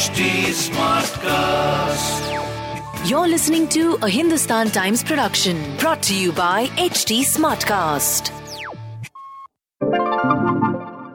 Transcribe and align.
HD 0.00 0.26
Smartcast. 0.58 2.28
You're 3.06 3.28
listening 3.28 3.64
to 3.68 3.98
a 4.00 4.08
Hindustan 4.08 4.70
Times 4.70 5.02
production 5.04 5.58
brought 5.76 6.02
to 6.04 6.14
you 6.18 6.32
by 6.32 6.68
HT 6.84 7.16
Smartcast. 7.32 8.30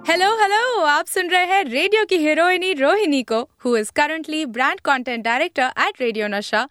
Hello 0.09 0.29
hello 0.41 0.81
आप 0.87 1.07
सुन 1.07 1.29
रहे 1.29 1.45
हैं 1.53 1.63
radio 1.63 2.03
की 2.05 2.17
हीरोइनी 2.25 2.73
रोहिणी 2.81 3.23
को 3.31 3.41
who 3.65 3.75
is 3.77 3.91
currently 3.95 4.45
brand 4.59 4.79
content 4.85 5.23
director 5.25 5.71
at 5.87 6.01
radio 6.01 6.27
Nasha 6.37 6.67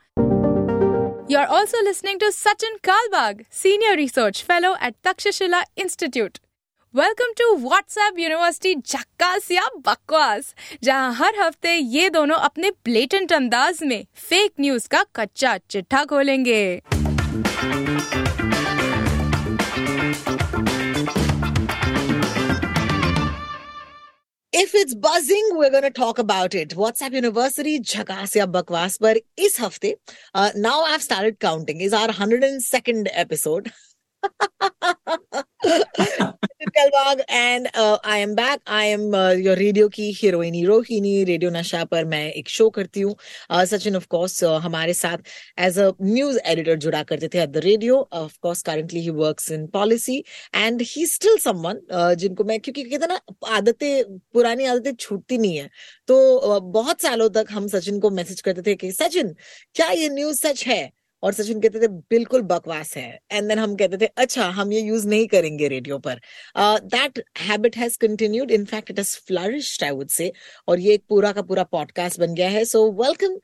you 1.30 1.38
are 1.38 1.46
also 1.58 1.82
listening 1.88 2.20
to 2.20 2.30
Sachin 2.30 2.76
Kalbag 2.84 3.44
senior 3.62 3.96
research 3.96 4.42
fellow 4.48 4.74
at 4.82 4.94
Takshashila 5.04 5.64
institute 5.78 6.38
welcome 6.96 7.32
to 7.38 7.44
WhatsApp 7.58 8.18
university 8.18 8.74
झक्कास 8.74 9.50
या 9.50 9.62
बकवास 9.86 10.54
जहाँ 10.84 11.12
हर 11.18 11.38
हफ़्ते 11.38 11.72
ये 11.74 12.10
दोनों 12.16 12.36
अपने 12.48 12.70
ब्लेटेंट 12.84 13.32
अंदाज 13.32 13.78
में 13.82 14.04
फेक 14.28 14.52
न्यूज़ 14.60 14.86
का 14.88 15.02
कच्चा 15.16 15.56
चिट्ठा 15.70 16.04
खोलेंगे 16.12 16.80
If 24.52 24.76
it's 24.76 24.94
buzzing, 24.94 25.50
we're 25.54 25.70
going 25.70 25.82
to 25.82 25.90
talk 25.90 26.20
about 26.20 26.54
it. 26.54 26.76
WhatsApp 26.76 27.16
University, 27.20 27.74
Jhakas 27.80 28.36
ya 28.36 28.46
Bakwas 28.46 28.98
पर 29.02 29.20
इस 29.38 29.60
हफ़्ते, 29.60 29.94
uh, 30.34 30.50
now 30.56 30.76
I've 30.84 31.02
started 31.02 31.40
counting, 31.40 31.80
is 31.80 31.92
our 31.92 32.08
102nd 32.10 33.10
episode. 33.26 33.72
Kalbag 36.60 37.20
and 37.28 37.68
uh, 37.74 37.98
I 38.04 38.18
am 38.18 38.34
back. 38.34 38.60
I 38.66 38.84
am 38.86 39.12
uh, 39.12 39.34
की 39.90 40.10
हीरोइनी 40.20 40.64
Rohini 40.64 41.24
radio 41.24 41.50
नशा 41.50 41.84
पर 41.84 42.04
मैं 42.04 42.30
एक 42.32 42.48
show 42.48 42.68
करती 42.70 43.00
हूँ। 43.00 43.14
सचिन 43.66 43.96
ऑफ़ 43.96 44.06
कोर्स 44.10 44.42
हमारे 44.44 44.94
साथ 44.94 45.18
एज 45.58 45.78
अ 45.78 45.90
न्यूज़ 46.02 46.38
एडिटर 46.46 46.76
जुड़ा 46.76 47.02
करते 47.02 47.28
थे 47.34 47.42
at 47.42 47.48
the 47.48 47.56
radio 47.64 47.96
of 48.12 48.38
course 48.42 48.62
currently 48.62 49.00
he 49.00 49.10
works 49.10 49.50
in 49.52 49.66
policy 49.74 50.22
and 50.54 50.82
he 50.86 51.06
still 51.06 51.38
someone 51.38 51.80
जिनको 52.18 52.44
मैं 52.44 52.60
क्योंकि 52.60 52.82
कहते 52.84 53.06
ना 53.06 53.20
आदतें 53.56 54.18
पुरानी 54.34 54.64
आदतें 54.64 54.94
छूटती 54.94 55.38
नहीं 55.38 55.56
है। 55.56 55.68
तो 56.08 56.16
uh, 56.38 56.60
बहुत 56.74 57.00
सालों 57.02 57.28
तक 57.30 57.46
हम 57.50 57.66
सचिन 57.68 58.00
को 58.00 58.10
मैसेज 58.10 58.40
करते 58.40 58.62
थे 58.66 58.74
कि 58.76 58.92
सचिन 58.92 59.34
क्या 59.74 59.90
ये 59.90 60.08
न्यूज़ 60.08 60.46
सच 60.46 60.66
है? 60.66 60.90
और 61.24 61.32
सचिन 61.32 61.60
कहते 61.60 61.80
थे, 61.80 61.88
बिल्कुल 61.88 62.42
बकवास 62.44 62.96
है। 62.96 63.18
एंड 63.32 63.48
देन 63.48 63.58
हम 63.58 63.74
कहते 63.76 63.96
थे 63.96 64.06
अच्छा 64.18 64.44
हम 64.58 64.72
ये 64.72 64.80
यूज़ 64.80 65.06
नहीं 65.08 65.26
करेंगे 65.28 65.68
रेडियो 65.68 65.98
पर। 65.98 66.20
That 66.56 67.22
habit 67.40 67.76
has 67.76 67.98
continued 68.00 68.50
in fact 68.50 68.90
it 68.90 68.98
has 68.98 69.16
flourished 69.26 69.84
I 69.84 69.90
would 69.90 70.08
say 70.08 70.32
और 70.68 70.80
ये 70.80 70.94
एक 70.94 71.04
पूरा 71.08 71.32
का 71.32 71.42
पूरा 71.42 71.64
पॉडकास्ट 71.72 72.20
बन 72.20 72.34
गया 72.34 72.48
है. 72.48 72.64
So 72.64 72.90
welcome 73.02 73.38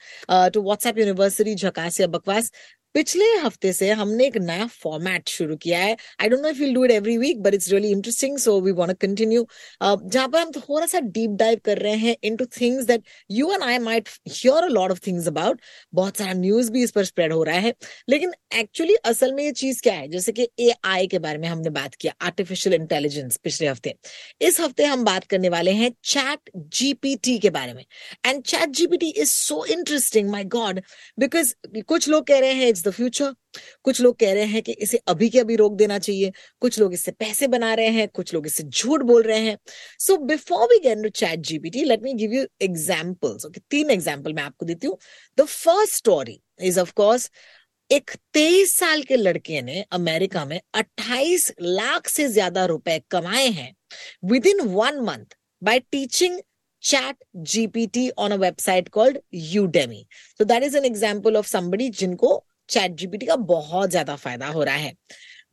to 0.50 0.62
WhatsApp 0.62 0.98
university 0.98 1.54
झकास 1.54 2.00
या 2.00 2.06
बकवास। 2.08 2.50
पिछले 2.94 3.24
हफ़्ते 3.42 3.72
से 3.72 3.90
हमने 3.90 4.26
एक 4.26 4.36
नया 4.36 4.66
फॉर्मेट 4.82 5.28
शुरू 5.28 5.56
किया 5.56 5.78
है। 5.80 5.96
I 6.20 6.28
don't 6.28 6.40
know 6.42 6.48
if 6.48 6.58
will 6.58 6.72
do 6.74 6.84
it 6.84 6.90
every 6.90 7.16
week 7.18 7.42
but 7.42 7.54
it's 7.54 7.68
really 7.70 7.90
interesting 7.90 8.38
so 8.38 8.60
we 8.60 8.72
want 8.72 8.90
to 8.90 8.96
continue 9.06 9.46
जहाँ 9.82 10.28
पर 10.28 10.38
हम 10.40 10.50
थोड़ा 10.56 10.86
सा 10.86 11.00
डीप 11.00 11.30
डाइव 11.40 11.60
कर 11.64 11.78
रहे 11.78 11.94
हैं 11.96 12.16
into 12.24 12.44
things 12.60 12.84
that 12.86 13.02
you 13.30 13.52
and 13.52 13.62
I 13.62 13.78
might 13.78 14.08
hear 14.28 14.64
a 14.64 14.68
lot 14.68 14.90
of 14.90 15.00
things 15.06 15.26
about 15.28 15.60
बहुत 15.94 16.16
सारा 16.16 16.32
न्यूज़ 16.32 16.70
भी 16.72 16.82
इस 16.84 16.90
पर 16.90 17.04
स्प्रेड 17.04 17.32
हो 17.32 17.42
रहा 17.44 17.58
है। 17.58 17.74
लेकिन 18.08 18.32
एक्चुअली 18.54 18.94
असल 19.06 19.32
में 19.34 19.42
ये 19.44 19.52
चीज़ 19.52 19.82
क्या 19.82 19.94
है? 19.94 20.08
जैसे 20.08 20.32
कि 20.32 20.48
ए 20.60 21.06
के 21.10 21.18
बारे 21.18 21.38
में 21.38 21.48
हमने 21.48 21.70
बात 21.70 21.94
किया 21.94 22.14
आर्टिफिशियल 22.22 22.74
इंटेलिजेंस 22.74 23.36
पिछले 23.44 23.68
हफ़्ते। 23.68 23.94
इस 24.42 24.60
हफ़्ते 24.60 24.84
हम 24.84 25.04
बात 25.04 25.24
करने 25.30 25.48
वाले 25.48 25.70
हैं 25.72 25.90
चैट 26.04 26.50
जीपीटी 26.56 27.38
के 27.38 27.50
बारे 27.50 27.72
में। 27.74 27.84
And 28.26 28.42
chat 28.44 28.70
GPT 28.70 29.08
is 29.10 29.30
so 29.30 29.64
interesting 29.66 30.30
my 30.30 30.44
god 30.56 30.80
because 31.18 31.54
कुछ 31.88 32.08
लोग 32.08 32.26
कह 32.26 32.38
रहे 32.40 32.52
हैं 32.52 32.68
इट्स 32.80 32.88
द 32.88 32.92
फ्यूचर 32.92 33.34
कुछ 33.84 34.00
लोग 34.00 34.16
कह 34.18 34.32
रहे 34.34 34.44
हैं 34.46 34.62
कि 34.62 34.72
इसे 34.86 35.00
अभी 35.08 35.28
के 35.30 35.38
अभी 35.40 35.56
रोक 35.56 35.74
देना 35.76 35.98
चाहिए। 35.98 36.32
कुछ 36.60 36.78
लोग 36.80 36.92
इससे 36.94 37.12
पैसे 37.12 37.46
बना 37.48 37.72
रहे 37.74 37.88
हैं, 37.88 38.08
कुछ 38.08 38.34
लोग 38.34 38.46
इससे 38.46 38.62
झूठ 38.64 39.02
बोल 39.02 39.22
रहे 39.22 39.40
हैं। 39.40 39.56
So 40.00 40.16
before 40.26 40.66
we 40.72 40.78
get 40.88 41.02
to 41.02 41.08
chat 41.20 41.40
GPT 41.48 41.84
let 41.84 42.02
me 42.02 42.14
give 42.14 42.32
you 42.32 42.44
examples 42.62 43.46
okay 43.46 43.60
तीन 43.70 43.90
एग्जांपल 43.90 44.32
मैं 44.32 44.42
आपको 44.42 44.66
देती 44.66 44.86
हूँ। 44.86 44.98
The 45.38 45.44
first 45.46 45.94
story 45.96 46.40
is 46.62 46.80
of 46.80 46.92
course 46.96 47.30
एक 47.90 48.10
तेईस 48.34 48.76
साल 48.78 49.02
के 49.02 49.16
लड़के 49.16 49.60
ने 49.62 49.84
अमेरिका 49.92 50.44
में 50.44 50.60
28 50.78 51.50
लाख 51.60 52.08
से 52.08 52.28
ज़्यादा 52.28 52.64
रुपए 52.66 53.00
कमाए 53.10 53.46
हैं 53.58 53.74
within 54.46 54.60
one 54.68 55.00
month 55.04 55.36
by 55.62 55.78
teaching 55.92 56.40
chat 56.82 57.16
gpt 57.36 58.10
on 58.16 58.32
a 58.32 58.38
website 58.38 58.90
called 58.90 59.18
udemy. 59.32 60.06
So, 60.34 60.44
that 60.44 60.62
is 60.62 60.74
an 60.74 60.84
example 60.84 61.36
of 61.36 61.46
somebody 61.46 61.90
जिनको 61.90 62.42
चैट 62.70 62.92
जीपीटी 62.92 63.26
का 63.26 63.36
बहुत 63.36 63.90
ज़्यादा 63.90 64.16
फ़ायदा 64.16 64.46
हो 64.48 64.62
रहा 64.64 64.74
है। 64.76 64.92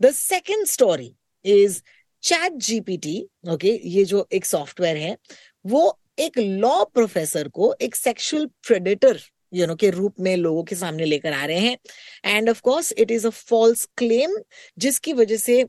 The 0.02 0.12
second 0.14 0.66
story 0.68 1.14
is 1.46 1.82
chat 2.24 2.54
GPT 2.60 3.20
okay 3.50 3.80
ये 3.86 4.04
जो 4.06 4.28
एक 4.34 4.46
सॉफ्टवेयर 4.46 4.98
है, 4.98 5.16
वो 5.66 6.00
एक 6.20 6.38
लॉ 6.40 6.84
प्रोफेसर 6.86 7.48
को 7.50 7.74
एक 7.82 7.96
सेक्सुअल 7.96 8.46
प्रेडेटर 8.68 9.20
यू 9.54 9.66
नो 9.68 9.76
के 9.76 9.90
रूप 9.90 10.16
में 10.20 10.36
लोगों 10.38 10.64
के 10.64 10.76
सामने 10.76 11.06
लेकर 11.06 11.34
आ 11.34 11.46
रहे 11.46 11.60
हैं। 11.60 11.78
And 12.26 12.50
of 12.50 12.62
course 12.62 12.92
it 12.94 13.12
is 13.12 13.28
a 13.28 13.30
false 13.30 13.86
claim 13.98 14.36
जिसकी 14.78 15.14
वजह 15.14 15.38
से 15.38 15.62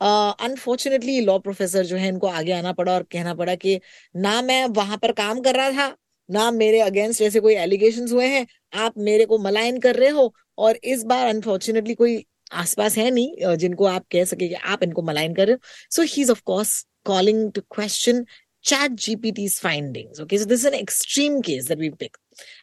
अनफॉर्चुनेटली 0.00 1.20
लॉ 1.20 1.38
प्रोफेसर 1.38 1.84
जो 1.86 1.96
है, 1.96 2.08
इनको 2.08 2.26
आगे 2.28 2.52
आना 2.52 2.72
पड़ा 2.72 2.92
और 2.92 3.02
कहना 3.02 3.34
पड़ा 3.34 3.54
कि 3.56 3.78
ना 4.14 4.40
मैं 4.42 4.64
वहाँ 4.70 4.96
पर 5.02 5.12
काम 5.14 5.40
कर 5.40 5.54
रहा 5.56 5.70
था, 5.72 5.96
ना 6.28 6.50
मेरे 6.52 6.80
अगेंस्ट 6.80 7.22
ऐसे 7.22 7.40
कोई 7.40 7.54
एलिगेशन 7.56 8.08
हुए 8.10 8.26
हैं, 8.26 8.46
आप 8.74 8.98
मेरे 8.98 9.26
को 9.26 9.38
मलाइन 9.40 9.78
कर 9.80 9.96
रहे 9.96 10.08
हो 10.10 10.32
और 10.58 10.78
इस 10.84 11.04
बार 11.04 11.26
अनफॉर्चुनेटली 11.26 11.94
कोई 11.94 12.24
आसपास 12.54 12.96
है 12.98 13.10
नहीं 13.10 13.56
जिनको 13.56 13.84
आप 13.86 14.04
कह 14.12 14.24
सके 14.24 14.48
कि 14.48 14.54
आप 14.66 14.82
इनको 14.82 15.02
मलाइन 15.02 15.34
कर 15.34 15.46
रहे 15.46 15.54
हो 15.54 15.60
so 15.90 16.02
he 16.04 16.22
is 16.22 16.30
of 16.30 16.42
course 16.46 16.80
calling 17.06 17.50
to 17.52 17.60
question 17.70 18.24
chat 18.64 18.94
GPT's 18.94 19.58
findings. 19.60 20.18
Okay, 20.18 20.38
so 20.38 20.44
this 20.44 20.60
is 20.60 20.66
an 20.66 20.74
extreme 20.74 21.40
case 21.40 21.66
that 21.66 21.78
we 21.78 21.90
pick. 21.92 22.16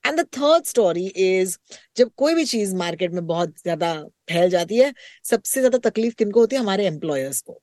And 0.03 0.19
the 0.19 0.25
third 0.27 0.67
story 0.67 1.05
जब 1.97 2.11
कोई 2.17 2.35
भी 2.35 2.45
चीज़ 2.45 2.75
मार्केट 2.75 3.11
में 3.11 3.25
बहुत 3.27 3.53
ज़्यादा 3.59 3.93
फैल 4.29 4.49
जाती 4.49 4.77
है 4.77 4.93
सबसे 5.25 5.59
ज़्यादा 5.59 5.77
तकलीफ़ 5.89 6.15
किनको 6.15 6.39
होती 6.39 6.55
है 6.55 6.61
हमारे 6.61 6.85
एम्प्लॉयर्स 6.87 7.41
को 7.41 7.59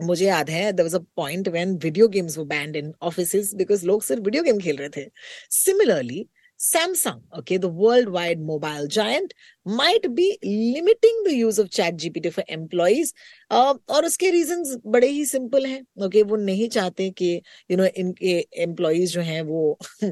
मुझे 0.00 0.26
याद 0.26 0.50
है 0.50 0.72
there 0.72 0.82
was 0.82 0.94
a 0.94 1.04
point 1.16 1.48
when 1.48 1.76
video 1.78 2.08
games 2.08 2.38
वो 2.38 2.44
बैंड 2.44 2.76
इन 2.76 2.92
ऑफ़िस 3.02 3.54
बिकॉज़ 3.54 3.86
लोग 3.86 4.02
सिर्फ़ 4.02 4.22
वीडियो 4.22 4.42
गेम 4.42 4.58
खेल 4.60 4.76
रहे 4.76 4.88
थे 4.96 5.08
similarly 5.54 6.26
Samsung, 6.60 7.22
okay, 7.36 7.56
the 7.56 7.68
worldwide 7.68 8.40
mobile 8.40 8.86
giant, 8.86 9.34
might 9.66 10.14
be 10.14 10.38
limiting 10.42 11.22
the 11.24 11.34
use 11.34 11.58
of 11.58 11.70
Chat 11.70 11.96
GPT 11.96 12.32
for 12.32 12.44
employees. 12.48 13.12
Uh, 13.50 13.74
और 13.88 14.04
उसके 14.04 14.30
reasons 14.30 14.76
बड़े 14.86 15.08
ही 15.08 15.24
simple 15.26 15.66
हैं 15.66 15.80
okay? 16.02 16.22
वो 16.22 16.36
नहीं 16.36 16.68
चाहते 16.68 17.10
कि 17.10 17.34
यू 17.70 17.76
नो 17.76 17.84
इनके 17.86 18.38
एम्प्लॉयज़ 18.62 19.12
जो 19.12 19.20
हैं 19.20 19.40
वो 19.42 19.78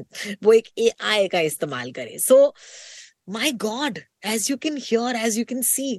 वो 0.43 0.53
एक 0.53 0.67
एआई 0.77 1.27
का 1.27 1.39
इस्तेमाल 1.41 1.91
करें 1.91 2.17
so 2.19 2.53
my 3.29 3.51
god 3.65 3.99
as 4.25 4.51
you 4.51 4.57
can 4.57 4.77
hear 4.81 5.25
as 5.25 5.37
you 5.39 5.45
can 5.45 5.61
see 5.63 5.89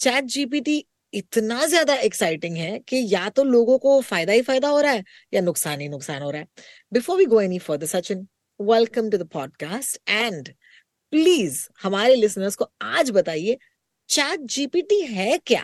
chat 0.00 0.24
GPT 0.36 0.84
इतना 1.12 1.64
ज़्यादा 1.66 1.94
एक्साइटिंग 1.94 2.56
है 2.56 2.78
कि 2.88 3.04
या 3.10 3.28
तो 3.28 3.44
लोगों 3.44 3.78
को 3.78 4.00
फ़ायदा 4.02 4.32
ही 4.32 4.42
फ़ायदा 4.42 4.68
हो 4.68 4.80
रहा 4.80 4.92
है 4.92 5.04
या 5.34 5.40
नुकसान 5.40 5.80
ही 5.80 5.88
नुकसान 5.88 6.22
हो 6.22 6.30
रहा 6.30 6.40
है 6.40 6.64
before 6.92 7.18
we 7.18 7.24
go 7.26 7.40
any 7.40 7.58
further 7.58 7.86
Sachin 7.86 8.26
welcome 8.60 9.10
to 9.10 9.18
the 9.18 9.28
podcast 9.28 10.10
and 10.10 10.48
please 11.10 11.68
हमारे 11.82 12.14
लिसनर्स 12.14 12.56
को 12.56 12.66
आज 12.82 13.10
बताइए 13.10 13.58
चैट 14.08 14.40
जीपीटी 14.40 15.00
है 15.00 15.38
क्या? 15.38 15.62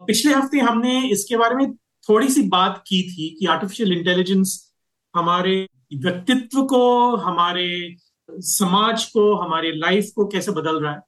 पिछले 0.00 0.32
हफ़्ते 0.34 0.58
हमने 0.58 1.10
इसके 1.10 1.36
बारे 1.36 1.54
में 1.54 1.72
थोड़ी 2.08 2.28
सी 2.28 2.42
बात 2.42 2.84
की 2.86 3.02
थी 3.02 3.36
कि 3.40 3.46
आर्टिफिशियल 3.46 3.92
इंटेलिजेंस 3.92 4.74
हमारे 5.16 5.68
व्यक्तित्व 5.96 6.62
को, 6.62 7.16
हमारे 7.16 7.96
समाज 8.30 9.04
को, 9.04 9.34
हमारे 9.34 9.72
लाइफ 9.72 10.10
को 10.16 10.26
कैसे 10.26 10.52
बदल 10.52 10.80
रहा 10.80 10.92
है। 10.92 11.00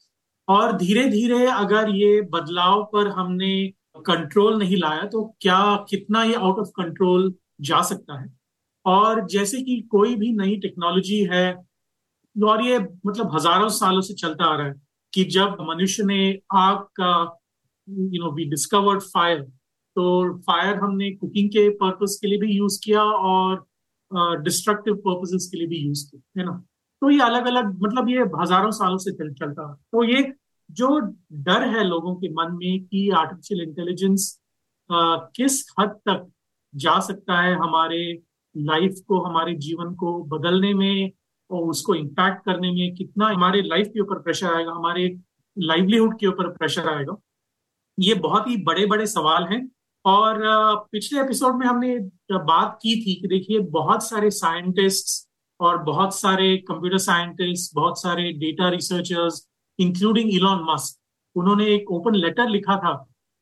और 0.48 0.76
धीरे 0.76 1.08
धीरे 1.08 1.46
अगर 1.46 1.90
ये 1.90 2.20
बदलाव 2.20 2.90
पर 2.92 3.08
हमने 3.08 3.72
कंट्रोल 3.96 4.58
नहीं 4.58 4.76
लाया 4.76 5.02
तो 5.02 5.36
क्या 5.40 5.86
कितना 5.90 6.25
ये 6.25 6.34
आउट 6.34 6.58
ऑफ़ 6.58 6.69
कंट्रोल 6.69 7.34
जा 7.60 7.82
सकता 7.82 8.20
है? 8.20 8.41
और 8.87 9.26
जैसे 9.26 9.62
कि 9.62 9.81
कोई 9.90 10.14
भी 10.14 10.32
नई 10.32 10.56
टेक्नोलॉजी 10.56 11.23
है 11.32 11.46
और 12.37 12.64
ये 12.64 12.79
मतलब 13.06 13.34
हज़ारों 13.34 13.69
सालों 13.69 14.00
से 14.00 14.14
चलता 14.14 14.44
आ 14.44 14.56
रहा 14.56 14.67
है 14.67 14.75
कि 15.12 15.25
जब 15.25 15.56
मनुष्य 15.61 16.05
ने 16.05 16.38
आग 16.52 16.79
का 17.00 17.40
you 17.88 18.25
know 18.25 18.32
we 18.32 18.44
discovered 18.44 19.02
fire 19.02 19.40
तो 19.96 20.38
फायर 20.38 20.76
हमने 20.76 21.11
कुकिंग 21.11 21.49
के 21.50 21.69
पर्पस 21.69 22.19
के 22.20 22.29
लिए 22.29 22.38
भी 22.38 22.52
यूज़ 22.52 22.81
किया 22.84 23.02
और 23.02 23.64
डिस्ट्रक्टिव 24.43 24.94
uh, 24.94 25.00
पर्पसेस 25.00 25.49
के 25.52 25.58
लिए 25.58 25.67
भी 25.67 25.76
यूज़ 25.76 26.11
किया 26.11 26.40
है 26.40 26.46
ना? 26.46 26.62
तो 27.02 27.11
ये 27.11 27.20
अलग 27.20 27.46
अलग 27.46 27.79
मतलब 27.82 28.08
ये 28.08 28.25
हज़ारों 28.40 28.70
सालों 28.70 28.99
से 28.99 29.12
चल, 29.12 29.32
चलता 29.32 29.69
है। 29.69 29.75
तो 29.75 30.05
ये 30.05 30.32
जो 30.70 31.00
डर 31.46 31.62
है 31.69 31.84
लोगों 31.84 32.14
के 32.17 32.29
मन 32.29 32.52
में 32.52 32.84
कि 32.84 33.08
आर्टिफिशियल 33.11 33.61
इंटेलिजेंस 33.61 34.40
किस 34.93 35.64
हद 35.81 35.88
तक 36.08 36.31
जा 36.75 36.99
सकता 37.00 37.40
है 37.40 37.55
हमारे 37.55 38.02
लाइफ 38.56 39.00
को, 39.08 39.20
हमारे 39.20 39.54
जीवन 39.56 39.94
को 39.94 40.22
बदलने 40.28 40.72
में 40.75 41.10
और 41.50 41.62
उसको 41.62 41.94
इम्पैक्ट 41.94 42.44
करने 42.44 42.70
में 42.72 42.94
कितना 42.94 43.26
हमारे 43.26 43.62
लाइफ 43.62 43.88
के 43.88 44.00
ऊपर 44.00 44.19
प्रेशर 44.19 44.54
आएगा, 44.54 44.72
हमारे 44.72 45.19
लाइवलीहुड 45.56 46.19
के 46.19 46.26
ऊपर 46.26 46.49
प्रेशर 46.49 46.88
आएगा। 46.88 47.16
ये 47.99 48.14
बहुत 48.14 48.49
ही 48.49 48.56
बड़े 48.64 48.87
बड़े 48.87 49.06
सवाल 49.06 49.44
हैं 49.44 49.69
और 50.04 50.40
पिछले 50.93 51.20
एपिसोड 51.20 51.54
में 51.54 51.66
हमने 51.66 51.99
बात 52.32 52.78
की 52.82 52.94
थी 52.96 53.14
कि 53.20 53.28
देखिए, 53.28 53.58
बहुत 53.60 54.02
सारे 54.02 54.31
साइंटिस्ट 54.31 55.28
और 55.60 55.78
बहुत 55.82 56.14
सारे 56.14 56.56
कंप्यूटर 56.58 56.98
साइंटिस्ट 56.98 57.75
बहुत 57.75 58.00
सारे 58.02 58.32
data 58.32 58.69
researchers 58.69 59.46
including 59.78 60.31
Elon 60.34 60.66
Musk 60.70 61.38
उन्होंने 61.38 61.66
एक 61.66 61.90
ओपन 61.90 62.14
लेटर 62.14 62.48
लिखा 62.48 62.76
था 62.76 62.94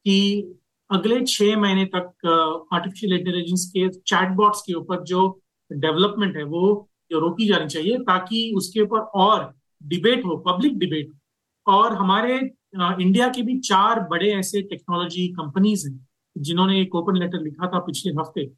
कि 0.06 0.60
अगले 0.91 1.21
छह 1.25 1.57
महीने 1.61 1.85
तक 1.95 2.27
आर्टिफिशियल 2.73 3.13
इंटेलिजेंस 3.13 3.65
के 3.77 3.89
चैटबॉट्स 3.89 4.63
के 4.63 4.75
ऊपर 4.75 5.03
जो 5.05 5.29
डेवलपमेंट 5.71 6.37
है, 6.37 6.45
वो 6.45 6.89
रोकी 7.13 7.47
जानी 7.49 7.67
चाहिए 7.69 7.99
ताकि 8.05 8.53
उसके 8.57 8.81
ऊपर 8.81 8.99
और 8.99 9.53
डिबेट 9.83 10.25
हो 10.25 10.37
पब्लिक 10.47 10.79
डिबेट 10.79 11.13
और 11.67 11.95
हमारे 11.97 12.37
इंडिया 12.37 13.29
के 13.29 13.43
भी 13.43 13.59
चार 13.61 14.01
बड़े 14.11 14.31
ऐसे 14.33 14.63
टेक्नोलॉजी 14.63 15.27
कंपनीज़ 15.31 15.89
हैं, 15.89 16.07
जिन्होंने 16.37 16.81
एक 16.81 16.95
ओपन 16.95 17.17
लेटर 17.17 17.43
लिखा 17.43 17.67
था 17.69 17.79
पिछले 17.87 18.13
हफ़्ते। 18.13 18.51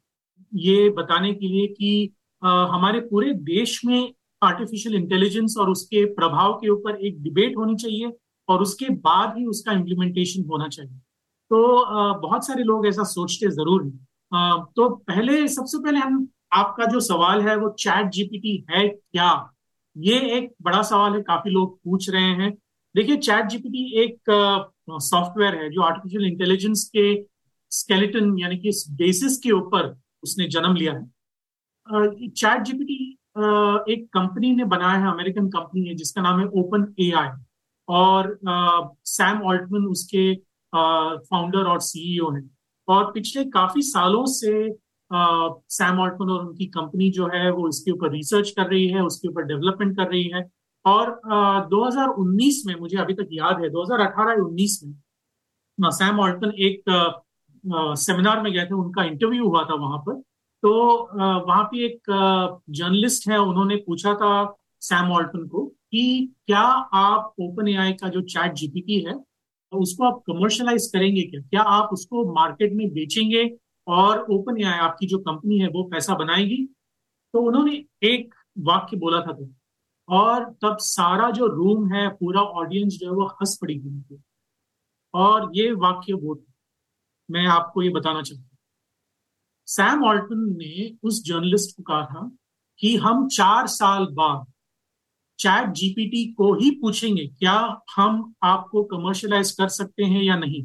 ये 0.51 0.89
बताने 0.97 1.33
के 1.33 1.47
लिए 1.47 1.67
कि 1.69 2.13
हमारे 2.41 2.99
पूरे 3.01 3.33
देश 3.45 3.79
में 3.85 4.13
आर्टिफिशियल 4.41 4.95
इंटेलिजेंस 4.95 5.55
और 5.59 5.69
उसके 5.69 6.05
प्रभाव 6.13 6.53
के 6.53 6.69
ऊपर 6.69 6.95
एक 6.97 7.21
डिबेट 7.23 7.57
होनी 7.57 7.75
चाहिए 7.75 8.11
और 8.47 8.61
उसके 8.61 8.89
बाद 9.01 9.37
ही 9.37 9.45
उसका 9.45 9.71
इम्प्लीमेंटेशन 9.71 10.45
होना 10.49 10.67
चाहिए। 10.67 10.99
तो 11.51 12.19
बहुत 12.19 12.45
सारे 12.47 12.63
लोग 12.63 12.87
ऐसा 12.87 13.03
सोचते 13.05 13.49
ज़रूर 13.51 13.83
हैं। 13.83 14.65
तो 14.75 14.89
पहले, 14.89 15.47
सबसे 15.47 15.77
पहले 15.79 15.99
हम, 15.99 16.27
आपका 16.53 16.85
जो 16.85 16.99
सवाल 17.01 17.41
है, 17.41 17.55
वो 17.55 17.69
चैट 17.79 18.09
जीपीटी 18.11 18.55
है 18.69 18.87
क्या? 18.87 19.49
ये 19.95 20.19
एक 20.37 20.51
बड़ा 20.61 20.81
सवाल 20.83 21.13
है, 21.13 21.21
काफ़ी 21.23 21.51
लोग 21.51 21.77
पूछ 21.79 22.09
रहे 22.09 22.31
हैं। 22.33 22.51
देखिए, 22.95 23.17
चैट 23.17 23.45
जीपीटी 23.47 24.03
एक 24.03 24.17
सॉफ्टवेयर 24.91 25.55
है 25.55 25.69
जो 25.69 25.81
आर्टिफिशियल 25.81 26.25
इंटेलिजेंस 26.25 26.83
के 26.95 27.05
स्केलेटन, 27.71 28.37
यानी 28.39 28.57
कि 28.57 28.71
बेसिस 28.93 29.37
के 29.37 29.51
ऊपर 29.51 29.95
उसने 30.23 30.47
जन्म 30.47 30.75
लिया 30.75 30.93
है। 30.93 32.29
चैट 32.29 32.61
जीपीटी 32.63 33.17
एक 33.93 34.07
कंपनी 34.13 34.53
ने 34.55 34.63
बनाया 34.65 34.97
है, 34.99 35.11
अमेरिकन 35.11 35.47
कंपनी 35.49 35.87
है, 35.87 35.95
जिसका 35.95 36.21
नाम 36.21 36.39
है 36.39 36.45
ओपन 36.55 36.93
एआई 36.99 37.29
और 37.87 38.37
सैम 39.05 39.41
ऑल्टमन 39.43 39.85
उसके 39.87 40.31
फाउंडर 40.75 41.63
और 41.63 41.79
सीईओ 41.79 42.29
हैं। 42.31 42.49
और 42.87 43.11
पिछले 43.11 43.43
काफ़ी 43.45 43.81
सालों 43.81 44.25
से 44.25 44.51
सैम 45.69 45.99
ऑल्टमन 45.99 46.29
और 46.29 46.45
उनकी 46.45 46.65
कंपनी 46.65 47.09
जो 47.11 47.27
है 47.27 47.51
वो 47.51 47.67
इसके 47.69 47.91
ऊपर 47.91 48.11
रिसर्च 48.11 48.49
कर 48.51 48.67
रही 48.67 48.87
है 48.87 49.03
उसके 49.03 49.27
ऊपर 49.27 49.43
डेवलपमेंट 49.43 49.97
कर 49.97 50.07
रही 50.09 50.23
है। 50.23 50.49
और 50.85 51.21
आ, 51.31 51.67
2019 51.69 52.55
में 52.65 52.75
मुझे 52.75 52.97
अभी 52.97 53.13
तक 53.13 53.27
याद 53.31 53.61
है 53.61 53.69
2018-19 53.69 54.83
में 55.79 55.89
सैम 55.89 56.19
ऑल्टन 56.19 56.51
एक 56.59 56.83
सेमिनार 57.97 58.37
uh, 58.37 58.43
में 58.43 58.53
गए 58.53 58.65
थे 58.65 58.73
उनका 58.75 59.03
इंटरव्यू 59.03 59.47
हुआ 59.47 59.63
था 59.63 59.75
वहाँ 59.75 59.97
पर। 59.97 60.13
तो 60.63 60.71
uh, 61.13 61.47
वहाँ 61.47 61.63
पे 61.63 61.85
एक 61.85 62.01
जर्नलिस्ट 62.69 63.29
है 63.29 63.37
उन्होंने 63.37 63.75
पूछा 63.75 64.13
था 64.13 64.57
सैम 64.81 65.11
ऑल्टन 65.11 65.47
को 65.47 65.65
कि 65.91 66.33
क्या 66.47 66.61
आप 66.93 67.33
ओपन 67.39 67.67
ए 67.67 67.97
का 68.01 68.07
जो 68.07 68.21
चैट 68.21 68.53
जीपीटी 68.53 68.99
है 68.99 69.13
उसको 69.77 70.03
आप 70.03 70.21
कमर्शलाइज 70.27 70.89
करेंगे 70.93 71.21
क्या? 71.21 71.41
क्या 71.41 71.61
आप 71.61 71.89
उसको 71.93 72.33
मार्केट 72.33 72.73
में 72.73 72.87
बेचेंगे 72.89 73.57
और 73.87 74.25
ओपन 74.31 74.61
ए 74.61 74.63
आपकी 74.63 75.07
जो 75.07 75.17
कंपनी 75.19 75.59
है 75.59 75.67
वो 75.67 75.83
पैसा 75.83 76.15
बनाएगी? 76.15 76.65
तो 77.33 77.41
उन्होंने 77.41 77.85
एक 78.03 78.33
वाक्य 78.59 78.97
बोला 78.97 79.21
था 79.21 79.33
तो। 79.33 79.49
और 80.09 80.43
तब 80.61 80.77
सारा 80.79 81.29
जो 81.31 81.47
रूम 81.47 81.93
है, 81.93 82.09
पूरा 82.09 82.41
ऑडियंस 82.41 82.93
जो 82.93 83.07
है 83.07 83.13
वो 83.13 83.25
हंस 83.25 83.57
पड़ी 83.61 83.79
थी 83.79 84.21
और 85.13 85.51
ये 85.55 85.71
वाक्य 85.71 86.13
वो 86.13 86.43
मैं 87.31 87.45
आपको 87.47 87.81
ये 87.81 87.89
बताना 87.89 88.21
चाहता 88.21 88.41
हूँ। 88.41 88.49
सैम 89.67 90.03
ऑल्टन 90.03 90.45
ने 90.57 90.91
उस 91.03 91.23
जर्नलिस्ट 91.23 91.77
को 91.77 91.83
कहा 91.83 92.05
था 92.05 92.31
कि 92.79 92.95
हम 92.97 93.27
चार 93.27 93.67
साल 93.67 94.05
बाद 94.05 94.52
चैट 95.39 95.69
जीपीटी 95.69 96.25
को 96.33 96.53
ही 96.53 96.69
पूछेंगे, 96.71 97.25
क्या 97.29 97.83
हम 97.95 98.33
आपको 98.43 98.83
कमर्शलाइज 98.85 99.51
कर 99.51 99.67
सकते 99.69 100.03
हैं 100.03 100.21
या 100.23 100.35
नहीं? 100.37 100.63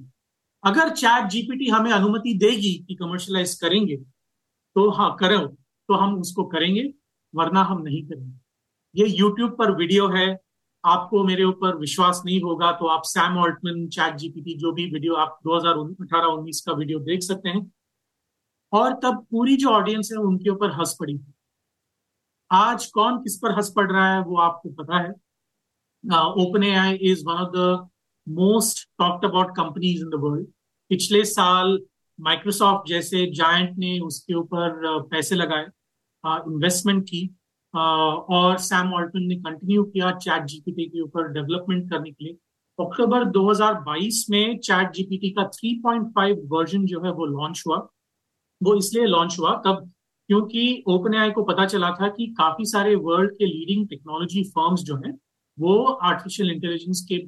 अगर 0.63 0.91
चैट 0.91 1.29
जीपीटी 1.31 1.69
हमें 1.69 1.91
अनुमति 1.93 2.35
देगी 2.39 2.73
कि 2.89 2.95
कमर्शलाइज 2.95 3.55
करेंगे 3.55 3.97
तो 3.97 4.89
हाँ 4.91 5.15
करो 5.21 5.39
तो 5.47 5.95
हम 5.95 6.15
उसको 6.17 6.45
करेंगे, 6.47 6.83
वरना 7.35 7.63
हम 7.63 7.83
नहीं 7.83 8.03
करेंगे। 8.03 8.39
ये 8.95 9.07
यूट्यूब 9.09 9.57
पर 9.59 9.75
वीडियो 9.77 10.09
है, 10.09 10.37
आपको 10.85 11.23
मेरे 11.25 11.45
ऊपर 11.45 11.77
विश्वास 11.77 12.23
नहीं 12.27 12.41
होगा 12.43 12.71
तो 12.73 12.87
आप 12.87 13.03
सैम 13.05 13.39
ऑल्टमन 13.39 13.87
चैट 13.89 14.15
जीपीटी, 14.17 14.55
जो 14.55 14.73
भी 14.73 14.91
वीडियो 14.91 15.15
आप 15.17 15.39
2018-19 15.45 16.61
का 16.61 16.73
वीडियो 16.73 16.99
देख 17.01 17.23
सकते 17.23 17.49
हैं। 17.49 17.71
और 18.73 18.93
तब 18.95 19.27
पूरी 19.31 19.57
जो 19.57 19.69
ऑडियंस 19.71 20.09
है, 20.13 20.19
उनके 20.19 20.51
ऊपर 20.51 20.71
हंस 20.73 20.97
पड़ी। 21.01 21.15
थी 21.15 21.33
आज 22.51 22.87
कौन 22.87 23.19
किस 23.23 23.37
पर 23.39 23.53
हंस 23.53 23.73
पड़ 23.77 23.91
रहा 23.93 24.13
है 24.15 24.21
वो 24.25 24.37
आपको 24.41 24.69
पता 24.75 24.99
है। 24.99 25.11
Open 26.43 26.63
A 26.65 26.75
I 26.75 26.95
is 27.11 27.25
one 27.27 27.35
of 27.35 27.51
the 27.57 27.89
most 28.27 28.87
talked 28.99 29.25
about 29.25 29.51
companies 29.57 30.03
in 30.03 30.09
the 30.11 30.21
world 30.23 30.47
पिछले 30.91 31.25
साल 31.25 31.79
माइक्रोसॉफ्ट 32.19 32.89
जैसे 32.89 33.27
जायंट 33.33 33.77
ने 33.79 33.99
उसके 34.01 34.35
ऊपर 34.35 35.01
पैसे 35.11 35.35
लगाए 35.35 35.67
इन्वेस्टमेंट 36.25 37.05
की 37.05 37.29
और 37.75 38.57
सैम 38.59 38.93
ऑल्टन 38.95 39.23
ने 39.23 39.37
कंटिन्यू 39.37 39.85
किया 39.85 40.11
चैट 40.17 40.45
जीपीटी 40.45 40.85
के 40.87 41.01
ऊपर 41.01 41.29
डेवलपमेंट 41.33 41.91
करने 41.91 42.11
के 42.11 42.25
लिए। 42.25 42.37
अक्टूबर 42.79 43.25
2022 43.33 44.25
में 44.31 44.59
चैट 44.59 44.93
जीपीटी 44.93 45.31
का 45.31 45.45
3.5 45.55 46.43
वर्जन 46.51 46.87
जो 46.87 47.01
है 47.05 47.13
वो 47.13 47.27
लॉन्च 47.27 47.63
हुआ। 47.67 47.77
वो 48.61 48.75
इसलिए 48.77 49.07
लॉन्च 49.07 49.37
हुआ, 49.39 49.55
तब 49.57 49.91
क्योंकि 50.29 50.83
ओपन 50.89 51.15
आई 51.15 51.31
को 51.31 51.43
पता 51.43 51.65
चला 51.67 51.91
था 51.91 52.09
कि 52.09 52.27
काफ़ी 52.39 52.65
सारे 52.65 52.95
वर्ल्ड 52.95 53.31
के 53.33 53.47
लीडिंग 53.47 53.87
टेक्नोलॉजी 53.89 54.43
फर्म्स 54.49 54.81
जो 54.81 54.97
हैं, 54.97 55.13
वो 55.59 55.85
आर्टिफिशियल 55.85 56.51
इंटेलिजेंस 56.51 57.07
के 57.09 57.19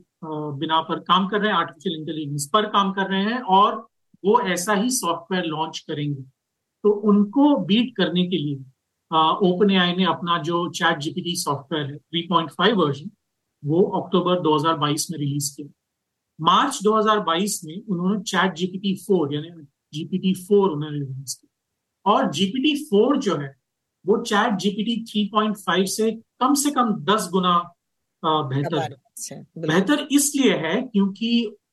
बिना 0.58 0.80
पर 0.80 0.98
काम 1.00 1.28
कर 1.28 1.40
रहे 1.40 1.50
हैं 1.50 1.58
आर्टिफिशियल 1.58 1.98
इंटेलिजेंस 2.00 2.48
पर 2.52 2.66
काम 2.70 2.92
कर 2.92 3.10
रहे 3.10 3.22
हैं 3.24 3.40
और 3.54 3.74
वो 4.24 4.40
ऐसा 4.48 4.74
ही 4.74 4.90
सॉफ्टवेयर 4.90 5.44
लॉन्च 5.44 5.78
करेंगे। 5.88 6.22
तो 6.84 6.90
उनको 7.10 7.56
बीट 7.66 7.94
करने 7.96 8.26
के 8.28 8.36
लिए 8.36 8.56
ओपन 9.44 9.76
आई 9.76 9.94
ने 9.96 10.04
अपना 10.04 10.38
जो 10.42 10.68
चैट 10.70 10.98
जीपीटी 10.98 11.34
सॉफ्टवेयर 11.36 11.86
है 11.86 11.96
3.5 12.14 12.72
वर्जन 12.74 13.10
वो 13.62 13.82
अक्टूबर 14.00 14.40
2022 14.40 15.10
में 15.10 15.18
रिलीज़ 15.18 15.54
किया। 15.56 15.68
मार्च 16.38 16.78
2022 16.82 17.60
में 17.64 17.74
उन्होंने 17.82 18.20
चैट 18.22 18.54
जीपीटी 18.54 18.94
फोर 18.96 19.34
यानी 19.34 19.50
जीपीटी 19.92 20.34
फोर 20.44 20.70
उन्होंने 20.70 20.98
रिलीज़ 20.98 21.36
किया। 21.40 21.49
और 22.10 22.30
जीपीटी 22.30 22.74
फोर 22.84 23.16
जो 23.18 23.36
है 23.36 23.54
वो 24.04 24.22
चैट 24.22 24.54
जीपीटी 24.58 25.28
3.5 25.28 25.86
से 25.86 26.10
कम 26.40 26.54
से 26.54 26.70
कम 26.70 26.92
10 27.04 27.28
गुना 27.30 27.56
बेहतर 28.24 28.78
है। 28.78 28.88
बेहतर 29.58 30.06
इसलिए 30.12 30.56
है 30.56 30.80
क्योंकि 30.82 31.30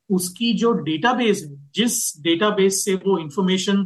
उसकी 0.09 0.53
जो 0.53 0.71
डेटाबेस 0.71 1.43
है 1.47 1.55
जिस 1.75 1.99
डेटाबेस 2.21 2.83
से 2.85 2.93
वो 2.95 3.17
इंफॉर्मेशन 3.19 3.85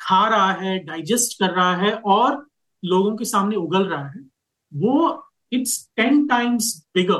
खा 0.00 0.26
रहा 0.28 0.52
है 0.52 0.78
डाइजेस्ट 0.78 1.38
कर 1.38 1.50
रहा 1.50 1.74
है 1.76 1.92
और 2.06 2.46
लोगों 2.82 3.16
के 3.16 3.24
सामने 3.24 3.56
उगल 3.56 3.86
रहा 3.86 4.08
है 4.08 4.20
वो 4.72 4.94
it's 5.52 5.90
ten 5.96 6.26
times 6.26 6.74
bigger 6.94 7.18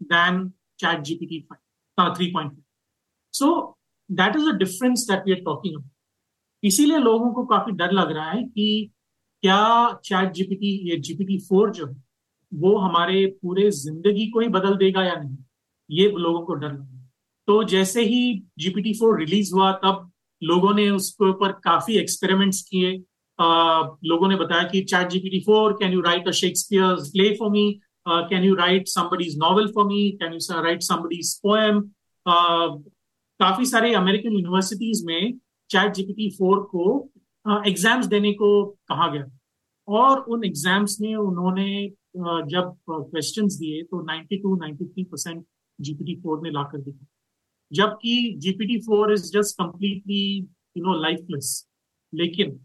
than 0.00 0.48
chat 0.78 1.02
GPT 1.02 1.40
three 1.98 2.26
point 2.26 2.52
so 3.34 3.50
that 4.10 4.36
is 4.36 4.48
a 4.48 4.52
difference 4.52 5.06
that 5.10 5.22
we 5.26 5.32
are 5.32 5.40
talking 5.40 5.74
about 5.74 5.93
इसीलिए 6.64 6.98
लोगों 6.98 7.32
को 7.32 7.44
काफ़ी 7.46 7.72
डर 7.72 7.92
लग 7.92 8.10
रहा 8.12 8.30
है 8.30 8.42
कि 8.42 8.90
क्या 9.42 9.92
चैट 10.04 10.32
जीपीटी, 10.32 10.90
ये 10.90 10.96
जीपीटी 10.98 11.38
फोर 11.38 11.70
जो 11.70 11.86
है, 11.86 11.94
वो 12.52 12.76
हमारे 12.78 13.26
पूरे 13.42 13.70
ज़िंदगी 13.70 14.26
को 14.30 14.40
ही 14.40 14.48
बदल 14.48 14.76
देगा 14.76 15.04
या 15.04 15.14
नहीं? 15.14 15.36
ये 15.90 16.08
लोगों 16.08 16.42
को 16.42 16.54
डर 16.54 16.66
लग 16.66 16.78
रहा 16.78 16.98
है। 16.98 17.10
तो 17.48 17.62
जैसे 17.64 18.02
ही 18.04 18.42
जीपीटी 18.58 18.92
फोर 18.94 19.18
रिलीज़ 19.20 19.52
हुआ, 19.54 19.72
तब 19.72 20.10
लोगों 20.42 20.74
ने 20.74 20.88
उसके 20.90 21.28
ऊपर 21.30 21.52
काफ़ी 21.64 21.96
एक्सपेरिमेंट्स 21.98 22.62
किए। 22.62 22.92
लोगों 24.08 24.28
ने 24.28 24.36
बताया 24.36 24.62
कि 24.68 24.82
chat 24.82 25.08
GPT 25.08 25.40
four 25.40 25.72
can 25.72 25.92
you 25.92 26.00
write 26.00 26.28
a 26.28 26.30
Shakespeare 26.40 26.94
play 27.12 27.30
for 27.36 27.50
me 27.50 27.70
can 28.08 28.44
you 28.44 28.54
write 28.54 28.88
somebody's 28.88 29.36
novel 29.38 29.66
for 29.68 29.84
me 29.86 30.10
can 30.22 30.32
you 30.32 30.60
write 30.62 30.82
somebody's 30.82 31.34
poem 31.42 31.80
काफ़ी 32.26 33.66
सारे 33.66 33.94
अमेरिकन 33.94 34.32
यूनिवर्सिटीज 34.32 35.04
में 35.04 35.32
चैट 35.74 35.92
जीपीटी 35.94 36.30
फोर 36.38 36.60
को 36.72 36.84
एग्ज़ाम्स 37.66 38.06
देने 38.06 38.32
को 38.34 38.50
कहा 38.88 39.08
गया। 39.12 39.30
और 39.88 40.20
उन 40.34 40.44
एग्ज़ाम्स 40.44 40.96
में 41.00 41.14
उन्होंने 41.16 41.68
जब 42.48 42.76
क्वेश्चन 42.90 43.46
दिए 43.48 43.82
तो 43.84 44.02
92 44.04 44.56
93 44.58 45.04
परसेंट 45.06 45.44
जीपीटी 45.78 46.14
फोर 46.20 46.40
ने 46.42 46.50
लाकर 46.50 46.80
दिया 46.80 47.06
जबकि 47.72 48.14
GPT 48.38 48.78
four 48.82 49.12
is 49.12 49.30
just 49.32 49.56
completely 49.58 50.24
you 50.76 50.84
know 50.84 50.94
lifeless 51.00 51.50
लेकिन 52.12 52.58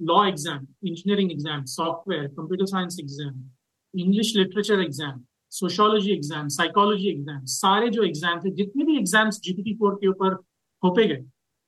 law 0.00 0.24
exam 0.28 0.66
engineering 0.88 1.30
exam 1.32 1.64
software 1.74 2.26
computer 2.30 2.66
science 2.66 2.98
exam 3.00 4.00
English 4.00 4.34
literature 4.36 4.80
exam 4.82 5.24
sociology 5.52 6.12
exam 6.12 6.48
psychology 6.50 7.08
exam 7.10 7.44
सारे 7.46 7.88
जो 7.90 8.02
एग्ज़ाम 8.04 8.40
थे, 8.40 8.50
जितने 8.52 8.84
भी 8.84 8.96
एग्ज़ाम्स 8.98 9.40
जीपीटी 9.40 9.74
फोर 9.76 9.94
के 10.00 10.08
ऊपर 10.08 10.34
थोपे 10.82 11.06
गए, 11.08 11.24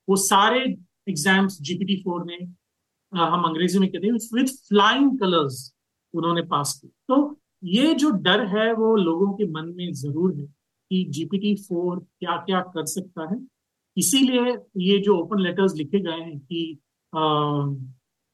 वो 0.09 0.17
सारे 0.17 0.61
एग्ज़ाम्स 1.09 1.61
जीपीटी 1.63 1.97
फोर 2.03 2.25
ने 2.27 2.37
हम 3.13 3.45
अंग्रेज़ी 3.45 3.79
में 3.79 3.89
कहते 3.91 4.07
हैं 4.07 4.15
विथ 4.35 4.55
फ्लाइंग 4.69 5.19
कलर्स 5.19 5.61
उन्होंने 6.15 6.43
पास 6.47 6.79
किए। 6.81 6.91
तो 7.09 7.39
ये 7.67 7.95
जो 7.95 8.11
डर 8.23 8.45
है 8.49 8.73
वो 8.75 8.95
लोगों 8.97 9.33
के 9.35 9.47
मन 9.53 9.73
में 9.77 9.93
ज़रूर 9.95 10.35
है 10.35 10.45
कि 10.45 11.05
जीपीटी 11.11 11.55
फोर 11.59 11.99
क्या 11.99 12.37
क्या 12.45 12.61
कर 12.75 12.85
सकता 12.87 13.29
है। 13.33 13.39
इसीलिए 13.97 14.57
ये 14.83 14.99
जो 14.99 15.17
ओपन 15.17 15.41
लेटर्स 15.43 15.75
लिखे 15.77 16.01
गए 16.01 16.21
हैं 16.21 16.39
कि 16.41 16.79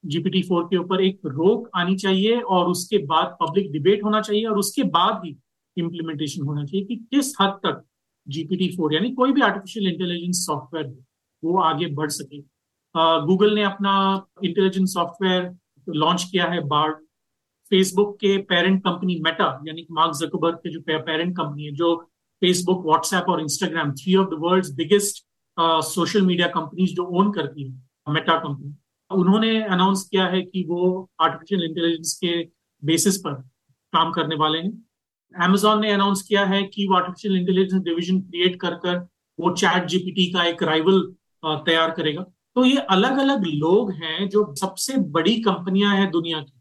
जीपीटी 0.05 0.43
फोर 0.43 0.65
के 0.65 0.77
ऊपर 0.77 1.01
एक 1.03 1.21
रोक 1.27 1.69
आनी 1.77 1.97
चाहिए 1.97 2.41
और 2.41 2.69
उसके 2.71 2.99
बाद 3.07 3.37
पब्लिक 3.41 3.71
डिबेट 3.73 4.03
होना 4.05 4.21
चाहिए 4.21 4.45
और 4.47 4.59
उसके 4.59 4.83
बाद 4.97 5.21
ही 5.25 5.37
इम्प्लीमेंटेशन 5.77 6.43
होना 6.43 6.65
चाहिए 6.65 6.85
कि 6.87 6.97
किस 6.97 7.35
हद 7.41 7.59
तक 7.65 7.85
जीपीटी 8.27 8.69
फोर 8.77 8.95
यानी 8.95 9.11
कोई 9.13 9.33
भी 9.33 9.41
आर्टिफिशियल 9.43 9.93
इंटेलिजेंस 9.93 10.45
सॉफ्टवेयर 10.47 10.95
वो 11.43 11.59
आगे 11.63 11.87
बढ़ 11.95 12.11
सके। 12.11 12.41
गूगल 12.95 13.55
ने 13.55 13.63
अपना 13.65 13.95
इंटेलिजेंस 14.45 14.95
सॉफ्टवेयर 14.95 15.51
लॉन्च 15.87 16.25
किया 16.25 16.45
है 16.47 16.61
बार्ड 16.67 16.97
फेसबुक 17.71 18.17
के 18.17 18.37
पेरेंट 18.49 18.83
कंपनी 18.85 19.21
मेटा 19.25 19.47
यानी 19.67 19.87
मार्क 19.91 20.17
जकबर्ग 20.17 20.57
के 20.57 20.73
जो 20.73 20.81
पेरेंट 20.81 21.37
कंपनी 21.37 21.65
है, 21.65 21.73
जो 21.73 21.97
फेसबुक 22.43 22.85
व्हाट्सएप 22.87 23.29
और 23.29 23.41
Instagram 23.41 23.93
three 23.93 24.15
of 24.17 24.29
the 24.29 24.39
world 24.41 24.75
biggest 24.77 25.25
social 25.87 26.23
media 26.23 26.47
companies 26.49 26.95
जो 26.95 27.05
ओन 27.19 27.33
करती 27.33 27.69
है 27.69 28.13
मेटा 28.13 28.37
कंपनी 28.39 28.75
उन्होंने 29.11 29.63
अनाउंस 29.65 30.09
किया 30.11 30.27
है 30.27 30.41
कि 30.43 30.65
वो 30.69 31.11
आर्टिफिशियल 31.21 31.63
इंटेलिजेंस 31.65 32.15
के 32.25 32.33
बेसिस 32.83 33.17
पर 33.17 33.33
काम 33.93 34.11
करने 34.13 34.37
वाले 34.37 34.59
हैं। 34.59 34.73
एमेजॉन 35.35 35.81
ने 35.81 35.91
अनाउंस 35.93 36.23
किया 36.23 36.45
है 36.47 36.63
कि 36.65 36.87
वो 36.89 36.97
आर्टिफिशियल 36.97 37.37
इंटेलिजेंस 37.37 37.83
डिविजन 37.83 38.21
क्रिएट 38.21 38.61
कर 38.61 38.75
कर 38.85 38.97
वो 39.39 39.51
चैट 39.53 39.87
जीपीटी 39.89 40.31
का 40.33 40.45
एक 40.45 40.63
राइवल 40.63 41.01
तैयार 41.45 41.91
करेगा। 41.91 42.25
तो 42.57 42.65
ये 42.65 42.77
अलग 42.91 43.19
अलग 43.19 43.45
लोग 43.47 43.93
हैं 43.95 44.29
जो 44.29 44.55
सबसे 44.55 44.97
बड़ी 45.13 45.35
कंपनियाँ 45.43 45.95
हैं 45.97 46.11
दुनिया 46.11 46.41
की। 46.41 46.53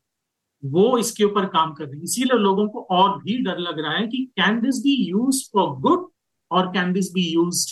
वो 0.63 0.97
इसके 0.97 1.23
ऊपर 1.23 1.45
काम 1.45 1.73
कर 1.73 1.85
रही 1.85 1.97
है। 1.97 2.03
इसीलिए 2.03 2.37
लोगों 2.39 2.67
को 2.67 2.81
और 2.91 3.17
भी 3.23 3.37
डर 3.43 3.57
लग 3.59 3.79
रहा 3.79 3.93
है 3.93 4.07
कि 4.07 4.25
can 4.39 4.59
this 4.61 4.77
be 4.79 4.93
use 5.09 5.43
for 5.53 5.69
good 5.81 6.07
और 6.51 6.67
can 6.67 6.93
this 6.93 7.11
be 7.13 7.27
use 7.33 7.65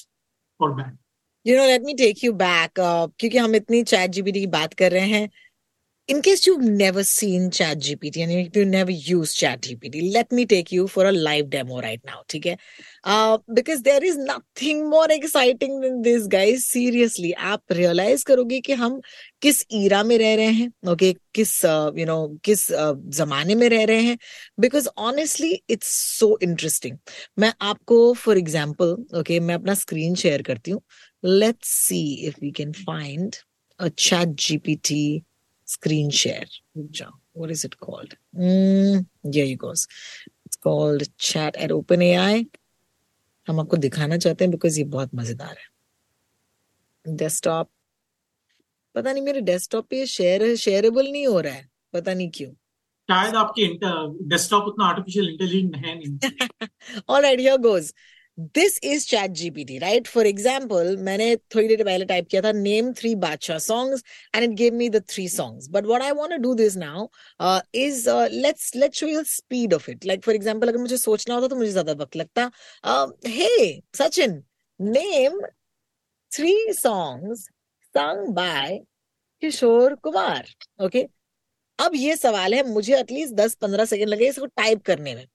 for 0.59 0.71
bad 0.73 0.97
you 1.45 1.57
know 1.57 1.65
let 1.65 1.81
me 1.81 1.93
take 1.93 2.23
you 2.23 2.33
back 2.33 2.79
क्योंकि 2.79 3.37
हम 3.37 3.55
इतनी 3.55 3.83
चैट 3.83 4.11
जीबीटी 4.11 4.39
की 4.39 4.47
बात 4.49 4.73
कर 4.73 4.91
रहे 4.91 5.07
हैं। 5.09 5.29
in 6.08 6.23
case 6.23 6.46
you've 6.46 6.62
never 6.62 7.02
seen 7.02 7.50
chat 7.50 7.78
gpt 7.80 8.23
and 8.23 8.32
you've 8.32 8.68
never 8.68 8.92
used 8.92 9.37
chat 9.37 9.61
gpt 9.61 10.12
let 10.12 10.30
me 10.30 10.46
take 10.46 10.70
you 10.70 10.87
for 10.87 11.04
a 11.06 11.11
live 11.11 11.50
demo 11.50 11.80
right 11.80 12.00
now 12.04 12.20
okay 12.20 12.56
uh, 13.04 13.38
because 13.52 13.82
there 13.82 14.04
is 14.04 14.16
nothing 14.16 14.88
more 14.88 15.08
exciting 15.11 15.80
than 15.80 16.02
this 16.02 16.28
guys 16.28 16.64
seriously 16.66 17.32
आप 17.35 17.75
realize 17.80 18.25
करोगे 18.25 18.61
कि 18.61 18.73
हम 18.85 19.00
किस 19.42 19.64
ईरा 19.73 20.02
में 20.02 20.16
रह 20.18 20.35
रहे 20.37 20.52
हैं 20.61 20.70
okay 20.88 21.12
okay? 21.12 21.20
किस 21.35 21.64
यू 21.64 21.70
uh, 21.70 22.06
नो 22.06 22.28
किस 22.44 22.70
uh, 22.73 22.94
जमाने 23.18 23.54
में 23.54 23.68
रह 23.68 23.85
रहे 23.85 24.02
हैं 24.02 24.18
because 24.61 24.88
honestly 24.99 25.52
it's 25.70 25.88
so 26.18 26.38
interesting 26.42 26.99
मैं 27.38 27.52
आपको 27.70 28.12
फॉर 28.25 28.38
एग्जाम्पल 28.38 28.96
ओके 29.20 29.40
मैं 29.40 29.54
अपना 29.54 29.75
स्क्रीन 29.85 30.14
शेयर 30.25 30.42
करती 30.42 30.70
हूँ 30.70 30.82
let's 31.23 31.68
see 31.68 32.26
if 32.26 32.37
we 32.40 32.52
can 32.52 32.73
find 32.73 33.40
a 33.80 33.88
chat 33.90 34.37
gpt 34.37 35.25
screen 35.73 36.09
share. 36.21 36.47
What 37.33 37.51
is 37.55 37.63
it 37.65 37.75
called? 37.79 38.15
Mm, 38.37 39.05
here 39.33 39.45
you 39.45 39.57
goes. 39.57 39.87
It's 40.45 40.57
called 40.67 41.03
chat 41.17 41.59
at 41.65 41.75
openai. 41.79 42.45
हम 43.47 43.59
आपको 43.59 43.77
दिखाना 43.77 44.17
चाहते 44.17 44.45
हैं 44.45 44.51
बिकॉज़ 44.51 44.77
ये 44.79 44.83
बहुत 44.95 45.15
मज़ेदार 45.15 45.55
है। 45.59 47.15
डेस्कटॉप 47.17 47.69
पता 48.95 49.11
नहीं 49.11 49.23
मेरे 49.23 49.41
डेस्कटॉप 49.41 49.87
पे 49.89 50.05
शेयर 50.05 50.55
शेयरेबल 50.55 51.11
नहीं 51.11 51.27
हो 51.27 51.39
रहा 51.39 51.53
है। 51.53 51.69
पता 51.93 52.13
नहीं 52.13 52.29
क्यों। 52.35 52.51
शायद 53.09 53.35
आपके 53.35 53.67
डेस्कटॉप 54.29 54.65
उतना 54.67 54.85
आर्टिफिशियल 54.85 55.29
इंटेलिजेंट 55.29 55.75
है 55.75 55.95
नहीं। 55.99 56.67
Alright 57.09 57.39
here 57.39 57.57
goes 57.57 57.93
this 58.55 58.79
is 58.83 59.05
chat 59.07 59.31
GPT 59.39 59.77
right 59.79 60.07
for 60.07 60.27
example 60.27 60.95
मैंने 61.01 61.36
थोड़ी 61.55 61.67
देर 61.67 61.83
पहले 61.83 62.05
टाइप 62.05 62.27
किया 62.31 62.41
था 62.41 62.51
name 62.51 62.91
three 62.93 63.13
Badshah 63.24 63.57
songs 63.60 64.03
and 64.36 64.43
it 64.43 64.57
gave 64.57 64.74
me 64.74 64.89
the 64.89 65.03
three 65.10 65.27
songs 65.29 65.69
but 65.71 65.86
what 65.86 66.01
I 66.01 66.12
want 66.12 66.31
to 66.31 66.38
do 66.41 66.53
this 66.55 66.77
now 66.77 67.07
is 67.77 68.10
let's 68.33 68.75
let's 68.75 69.00
show 69.00 69.07
you 69.07 69.24
speed 69.27 69.74
of 69.74 69.89
it 69.91 70.05
like 70.05 70.24
for 70.25 70.36
example 70.36 70.67
अगर 70.67 70.79
मुझे 70.79 70.98
सोचना 70.98 71.36
होता 71.36 71.48
तो 71.48 71.55
मुझे 71.55 71.71
ज़्यादा 71.71 71.93
वक्त 72.03 72.15
लगता। 72.15 72.50
Hey 73.27 73.81
Sachin 73.98 74.43
name 74.79 75.41
three 76.31 76.55
songs 76.74 77.48
sung 77.95 78.19
by 78.33 78.77
Kishore 79.43 79.93
Kumar 80.03 80.48
okay 80.86 81.01
अब 81.79 81.91
ये 81.95 82.15
सवाल 82.15 82.53
है, 82.53 82.62
मुझे 82.67 82.95
एटलीस्ट 83.00 83.33
दस 83.36 83.55
पंद्रह 83.62 83.86
सेकेंड 83.86 84.10
लगे 84.10 84.27
इसको 84.29 84.45
टाइप 84.45 84.81
करने 84.86 85.15
में। 85.15 85.25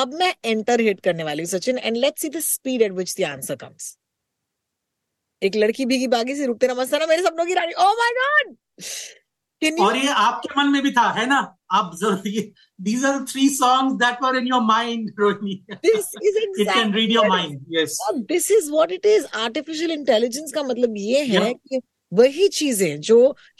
अब 0.00 0.14
मैं 0.14 0.34
एंटर 0.44 0.80
हिट 0.80 1.00
करने 1.00 1.24
वाली 1.24 1.42
हूँ 1.42 1.48
Sachin 1.48 1.78
and 1.78 1.96
let 1.96 2.18
see 2.18 2.28
the 2.28 2.42
at 2.82 2.92
which 2.92 3.14
the 3.20 3.56
comes 3.60 3.96
एक 5.42 5.56
लड़की 5.56 5.84
भीगी 5.86 6.06
बागी 6.06 6.34
से 6.34 6.46
रुकते 6.46 6.68
नमस्ते 6.68 6.98
ना 6.98 7.06
मेरे 7.06 7.22
सपनों 7.22 7.46
की 7.46 7.54
रानी। 7.54 7.72
ओ 7.72 7.92
माय 7.92 8.10
गॉड 8.10 8.56
और 9.80 9.96
ये 9.96 10.08
आपके 10.08 10.48
मन 10.58 10.68
में 10.68 10.82
भी 10.82 10.90
था 10.92 11.10
है 11.10 11.26
ना? 11.26 11.38
आप 11.72 11.90
these 12.80 13.04
three 13.32 13.48
song 13.48 13.92
that 13.92 14.22
were 14.22 14.36
in 14.36 14.46
your 14.46 14.60
mind 14.60 15.10
Rohini 15.18 15.54
can 15.86 16.94
read 16.94 17.12
your 17.12 17.28
mind 17.28 17.60
this 18.28 18.50
is 18.50 18.70
what 18.70 18.92
it 18.92 19.06
is 19.06 19.26
artificial 19.34 19.90
intelligence 19.90 20.52
का 20.52 20.62
मतलब 20.62 20.94
ये 20.96 21.24
है 21.24 21.40
yeah. 21.40 21.54
कि 21.68 21.80
वही 22.12 22.46
चीज़ें 22.48 23.00
जो 23.00 23.16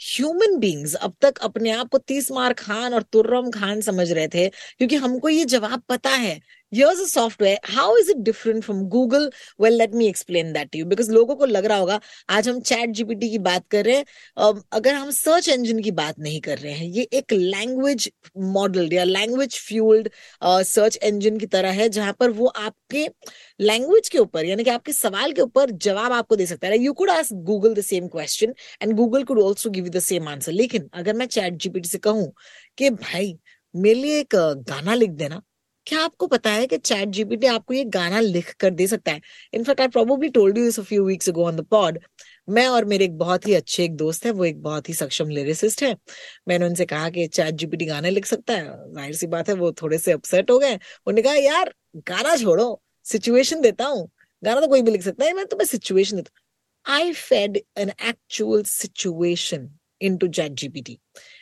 ह्यूमन 0.07 0.57
बींग्स 0.59 0.93
अब 0.95 1.13
तक 1.21 1.37
अपने 1.41 1.71
आप 1.71 1.89
को 1.89 1.97
तीस 1.99 2.31
मार 2.31 2.53
खान 2.53 2.93
और 2.93 3.01
तुर्रम 3.03 3.49
खान 3.51 3.81
समझ 3.81 4.11
रहे 4.11 4.27
थे, 4.27 4.47
क्योंकि 4.49 4.95
हमको 4.97 5.29
ये 5.29 5.45
जवाब 5.45 5.81
पता 5.89 6.09
है 6.09 6.39
here's 6.71 6.99
a 6.99 7.07
software. 7.07 7.57
How 7.63 7.95
is 7.97 8.09
it 8.09 8.23
different 8.23 8.63
from 8.63 8.87
google? 8.89 9.29
Well, 9.57 9.73
let 9.73 9.93
me 9.93 10.07
explain 10.07 10.53
that 10.53 10.71
to 10.71 10.77
you. 10.77 10.85
Because 10.85 11.09
लोगों 11.09 11.35
को 11.35 11.45
लग 11.45 11.65
रहा 11.65 11.77
होगा, 11.77 11.99
आज 12.29 12.49
हम 12.49 12.59
चैट 12.61 12.89
जीपीटी 12.89 13.29
की 13.29 13.37
बात 13.39 13.67
कर 13.71 13.85
रहे 13.85 13.95
हैं। 13.95 14.53
अगर 14.73 14.93
हम 14.93 15.11
सर्च 15.11 15.49
इंजन 15.49 15.79
की 15.79 15.91
बात 15.91 16.19
नहीं 16.19 16.39
कर 16.41 16.57
रहे 16.57 16.73
हैं, 16.73 16.87
ये 16.87 17.07
एक 17.13 17.33
लैंग्वेज 17.33 18.09
मॉडल 18.37 18.93
या 18.93 19.03
लैंग्वेज 19.03 19.59
फ्यूल्ड 19.67 20.09
सर्च 20.43 20.97
इंजन 21.03 21.37
की 21.37 21.45
तरह 21.45 21.71
है, 21.81 21.89
जहाँ 21.89 22.15
पर 22.19 22.29
वो 22.31 22.47
आपके 22.47 23.07
लैंग्वेज 23.59 24.09
के 24.09 24.17
ऊपर, 24.19 24.45
यानी 24.45 24.63
कि 24.63 24.69
आपके 24.69 24.93
सवाल 24.93 25.31
के 25.33 25.41
ऊपर 25.41 25.71
जवाब 25.87 26.11
आपको 26.11 26.35
दे 26.35 26.45
सकता 26.45 26.67
है। 26.67 26.79
You 26.79 26.93
could 26.93 27.09
ask 27.09 27.33
Google 27.51 27.73
the 27.73 27.81
same 27.81 28.07
question 28.07 28.53
and 28.81 28.93
Google 28.95 29.23
could 29.23 29.39
also 29.41 29.69
give 29.69 29.89
the 29.89 29.99
same 30.01 30.27
answer 30.29 30.51
लेकिन 30.51 30.89
अगर 30.93 31.13
मैं 31.13 31.25
चैट 31.27 31.53
जीपीटी 31.53 31.89
से 31.89 31.97
कहूँ 31.97 32.31
कि 32.77 32.89
भाई, 32.89 33.37
मेरे 33.73 33.95
लिए 34.01 34.19
एक 34.19 34.35
गाना 34.69 34.93
लिख 34.95 35.09
देना 35.11 35.41
क्या 35.87 35.99
आपको 36.01 36.27
पता 36.27 36.49
है 36.49 36.65
कि 36.67 36.77
चैट 36.77 37.09
जीपीटी 37.09 37.47
आपको 37.47 37.73
ये 37.73 37.83
गाना 37.85 38.19
लिख 38.19 38.53
कर 38.59 38.69
दे 38.71 38.87
सकता 38.87 39.11
है? 39.11 39.21
In fact 39.53 39.81
I 39.81 39.87
probably 39.87 40.29
told 40.29 40.57
you 40.57 40.63
this 40.65 40.79
a 40.79 40.83
few 40.83 41.05
weeks 41.05 41.29
ago 41.29 41.45
on 41.45 41.55
the 41.55 41.65
pod 41.65 41.99
मैं 42.49 42.67
और 42.67 42.85
मेरे 42.85 43.05
एक 43.05 43.17
बहुत 43.17 43.47
ही 43.47 43.53
अच्छे 43.53 43.83
एक 43.83 43.95
दोस्त 43.95 44.25
है, 44.25 44.31
वो 44.31 44.45
एक 44.45 44.61
बहुत 44.61 44.89
ही 44.89 44.93
सक्षम 44.93 45.29
लिरिसिस्ट 45.29 45.83
है। 45.83 45.95
मैंने 46.47 46.65
उनसे 46.65 46.85
कहा 46.85 47.09
कि 47.09 47.27
चैट 47.27 47.55
जीपीटी 47.55 47.85
गाने 47.85 48.09
लिख 48.09 48.25
सकता 48.25 48.53
है। 48.53 48.93
ज़ाहिर 48.93 49.13
सी 49.15 49.27
बात 49.27 49.49
है, 49.49 49.55
वो 49.55 49.71
थोड़े 49.71 49.97
से 49.97 50.11
अपसेट 50.11 50.51
हो 50.51 50.57
गए। 50.59 50.73
उन्होंने 50.73 51.21
कहा, 51.21 51.33
यार, 51.33 51.73
गाना 52.07 52.35
छोड़ो। 52.35 52.81
सिचुएशन 53.05 53.61
देता 53.61 53.85
हूँ। 53.85 54.09
गाना 54.43 54.61
तो 54.61 54.67
कोई 54.67 54.81
भी 54.81 54.91
लिख 54.91 55.01
सकता 55.01 55.25
है। 55.25 55.33
मैं 55.33 55.45
तुम्हें 55.45 55.67
सिचुएशन 55.67 56.15
देता 56.15 56.93
I 56.93 57.11
fed 57.13 57.57
an 57.77 57.91
actual 58.07 58.63
situation 58.63 59.69
into 60.17 60.27
chat 60.27 60.51
GPT 60.53 60.97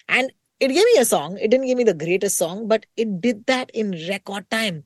and 0.10 0.32
it 0.60 0.68
gave 0.70 0.86
me 0.86 0.98
a 1.00 1.06
song. 1.06 1.38
It 1.38 1.52
didn't 1.52 1.68
give 1.68 1.78
me 1.78 1.84
the 1.84 1.94
greatest 1.94 2.38
song, 2.38 2.68
but 2.68 2.86
it 2.98 3.22
did 3.22 3.46
that 3.48 3.72
in 3.74 3.92
record 4.10 4.50
time. 4.50 4.82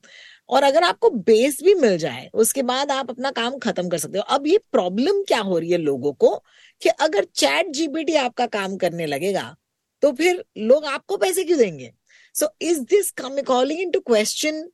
और 0.48 0.62
अगर 0.62 0.84
आपको 0.84 1.10
बेस 1.26 1.58
भी 1.64 1.74
मिल 1.74 1.96
जाए, 1.98 2.28
उसके 2.34 2.62
बाद 2.62 2.90
आप 2.90 3.10
अपना 3.10 3.30
काम 3.30 3.58
खत्म 3.58 3.88
कर 3.88 3.98
सकते 3.98 4.18
हो। 4.18 4.24
अब 4.36 4.46
ये 4.46 4.58
प्रॉब्लम 4.72 5.22
क्या 5.28 5.38
हो 5.40 5.58
रही 5.58 5.70
है 5.70 5.78
लोगों 5.78 6.12
को 6.12 6.34
कि 6.82 6.88
अगर 6.88 7.24
चैट 7.24 7.70
जीपीटी 7.74 8.14
आपका 8.14 8.46
काम 8.46 8.76
करने 8.76 9.06
लगेगा 9.06 9.54
तो 10.02 10.10
फिर 10.12 10.44
लोग 10.58 10.84
आपको 10.84 11.16
पैसे 11.16 11.44
क्यों 11.44 11.58
देंगे? 11.58 11.90
So 12.34 12.48
is 12.60 12.80
this 12.80 13.10
calling 13.20 13.80
into 13.90 14.00
question 14.00 14.68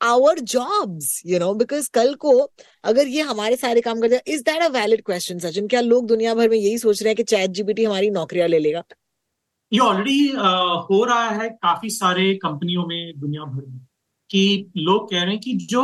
our 0.00 0.38
jobs 0.38 1.22
you 1.26 1.38
know 1.38 1.52
because 1.54 1.88
कल 1.94 2.14
को 2.14 2.38
अगर 2.84 3.08
ये 3.08 3.22
हमारे 3.22 3.56
सारे 3.56 3.80
काम 3.80 4.00
कर 4.00 4.20
is 4.26 4.42
that 4.42 4.62
a 4.62 4.68
valid 4.78 5.02
question 5.04 5.38
Sachin 5.38 5.68
क्या 5.68 5.80
लोग 5.80 6.06
दुनिया 6.06 6.34
भर 6.34 6.48
में 6.48 6.56
यही 6.56 6.78
सोच 6.78 7.02
रहे 7.02 7.10
हैं 7.10 7.16
कि 7.16 7.22
चैट 7.22 7.50
जीपीटी 7.50 7.84
हमारी 7.84 8.10
नौकरियाँ 8.10 8.48
ले 8.48 8.58
लेगा? 8.58 8.84
ये 9.72 9.78
ऑलरेडी 9.78 10.28
हो 10.90 11.04
रहा 11.04 11.28
है 11.30 11.48
काफ़ी 11.62 11.90
सारे 11.90 12.34
कंपनियों 12.42 12.84
में 12.86 13.18
दुनिया 13.20 13.44
भर 13.44 13.64
में 13.66 13.80
कि 14.30 14.70
लोग 14.76 15.10
कह 15.10 15.22
रहे 15.22 15.30
हैं 15.30 15.40
कि 15.40 15.52
जो 15.70 15.82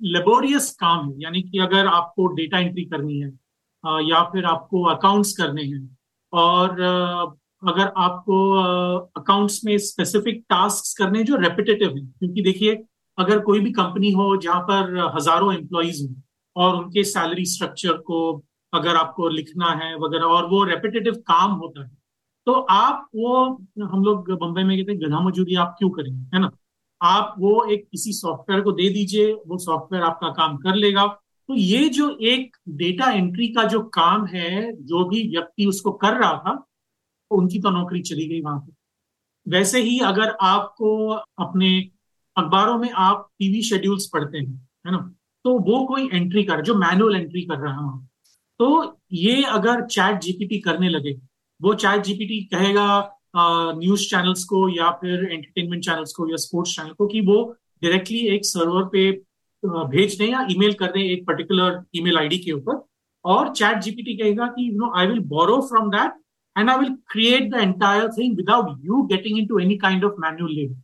लेबोरियस 0.00 0.70
काम 0.80 1.08
है, 1.08 1.14
यानी 1.18 1.42
कि 1.42 1.58
अगर 1.58 1.86
आपको 1.86 2.26
डेटा 2.34 2.58
एंट्री 2.58 2.84
करनी 2.84 3.18
है 3.20 3.30
या 4.08 4.22
फिर 4.32 4.44
आपको 4.44 4.82
अकाउंट्स 4.84 5.32
करने 5.36 5.62
हैं 5.62 5.98
और 6.32 6.80
अगर 7.62 7.92
आपको 7.96 8.38
अकाउंट्स 9.20 9.60
में 9.64 9.76
स्पेसिफिक 9.78 10.44
टास्क 10.50 10.98
करने 10.98 11.24
जो 11.24 11.36
रेपिटेटिव 11.36 11.96
है, 11.96 12.00
क्योंकि 12.00 12.42
देखिए, 12.42 12.74
अगर 13.18 13.38
कोई 13.40 13.60
भी 13.60 13.70
कंपनी 13.72 14.12
हो 14.12 14.36
जहाँ 14.36 14.60
पर 14.70 14.96
हज़ारों 15.16 15.54
एम्प्लॉयज़ 15.54 16.02
हो 16.06 16.14
और 16.56 16.76
उनके 16.76 17.04
सैलरी 17.04 17.44
स्ट्रक्चर 17.46 17.96
को 18.08 18.20
अगर 18.72 18.96
आपको 18.96 19.28
लिखना 19.28 19.70
है 19.82 19.94
वगैरह 19.98 20.24
और 20.26 20.48
वो 20.50 20.62
रेपिटेटिव 20.64 21.14
काम 21.28 21.52
होता 21.52 21.84
है 21.84 21.96
तो 22.48 22.52
आप 22.52 23.08
वो, 23.14 23.32
हम 23.82 24.04
लोग 24.04 24.30
बम्बई 24.32 24.62
में 24.62 24.76
कहते 24.78 24.92
हैं, 24.92 25.00
गधा 25.00 25.20
मजूरी 25.20 25.54
आप 25.54 25.74
क्यों 25.78 25.90
करेंगे, 25.90 26.36
है 26.36 26.40
ना? 26.42 26.50
आप 27.00 27.34
वो 27.38 27.64
एक 27.64 27.86
किसी 27.92 28.12
सॉफ्टवेयर 28.12 28.62
को 28.62 28.72
दे 28.72 28.88
दीजिए, 28.90 29.32
वो 29.46 29.58
सॉफ्टवेयर 29.58 30.04
आपका 30.04 30.28
काम 30.28 30.56
कर 30.56 30.74
लेगा। 30.74 31.06
तो 31.48 31.54
ये 31.54 31.88
जो 31.88 32.08
एक 32.22 32.56
डेटा 32.68 33.10
एंट्री 33.10 33.48
का 33.48 33.64
जो 33.64 33.82
काम 33.82 34.26
है, 34.26 34.72
जो 34.72 35.04
भी 35.04 35.22
व्यक्ति 35.30 35.66
उसको 35.66 35.92
कर 35.92 36.16
रहा 36.16 36.32
था 36.38 36.54
तो 37.30 37.36
उनकी 37.36 37.58
तो 37.58 37.70
नौकरी 37.70 38.00
चली 38.02 38.28
गई 38.28 38.40
वहाँ 38.40 38.58
पर 38.58 38.72
वैसे 39.46 39.82
ही 39.82 39.98
अगर 40.00 40.36
आपको 40.42 41.06
अपने 41.38 41.78
अखबारों 42.36 42.78
में 42.78 42.90
आप 42.90 43.28
टीवी 43.38 43.62
शेड्यूल्स 43.62 44.06
पढ़ते 44.06 44.38
हैं, 44.38 44.68
है 44.86 44.92
ना? 44.92 45.14
तो 45.44 45.58
वो 45.58 45.84
कोई 45.86 46.08
एंट्री 46.12 46.44
कर, 46.44 46.62
जो 46.62 46.74
मैनुअल 46.74 47.16
एंट्री 47.16 47.42
कर 47.42 47.58
रहा 47.58 47.86
है। 47.86 48.06
तो 48.60 49.00
ये 49.12 49.42
अगर 49.42 49.86
चैट 49.86 50.20
जीपीटी 50.20 50.58
करने 50.60 50.88
लगे 50.88 51.18
वो 51.60 51.74
चैट 51.76 52.02
जीपीटी 52.04 52.40
कहेगा 52.54 52.88
न्यूज़ 53.78 54.08
चैनल्स 54.10 54.44
को 54.44 54.68
या 54.68 54.90
फिर 55.00 55.24
एंटरटेनमेंट 55.24 55.84
चैनल्स 55.84 56.12
को 56.12 56.28
या 56.30 56.36
स्पोर्ट्स 56.38 56.74
चैनल 56.76 56.92
को 56.98 57.06
कि 57.06 57.20
वो 57.26 57.42
डायरेक्टली 57.82 58.20
एक 58.34 58.44
सर्वर 58.46 58.84
पे 58.92 59.10
भेज 59.62 60.16
दें 60.18 60.26
या 60.26 60.46
ईमेल 60.50 60.72
कर 60.74 60.92
दें 60.92 61.00
एक 61.02 61.26
पर्टिकुलर 61.26 61.82
ईमेल 61.96 62.18
आईडी 62.18 62.38
के 62.38 62.52
ऊपर। 62.52 62.80
और 63.24 63.52
चैट 63.54 63.78
जीपीटी 63.82 64.16
कहेगा 64.16 64.46
कि 64.48 64.68
you 64.68 64.78
know 64.78 64.92
I 64.98 65.06
will 65.06 65.18
borrow 65.28 65.60
from 65.68 65.90
that 65.90 66.12
and 66.56 66.70
I 66.70 66.78
will 66.78 66.94
create 67.10 67.50
the 67.50 67.60
entire 67.60 68.08
thing 68.18 68.36
without 68.36 68.78
you 68.84 69.02
getting 69.06 69.38
into 69.46 69.58
any 69.58 69.76
kind 69.78 70.04
of 70.04 70.20
manual 70.20 70.52
labour 70.52 70.74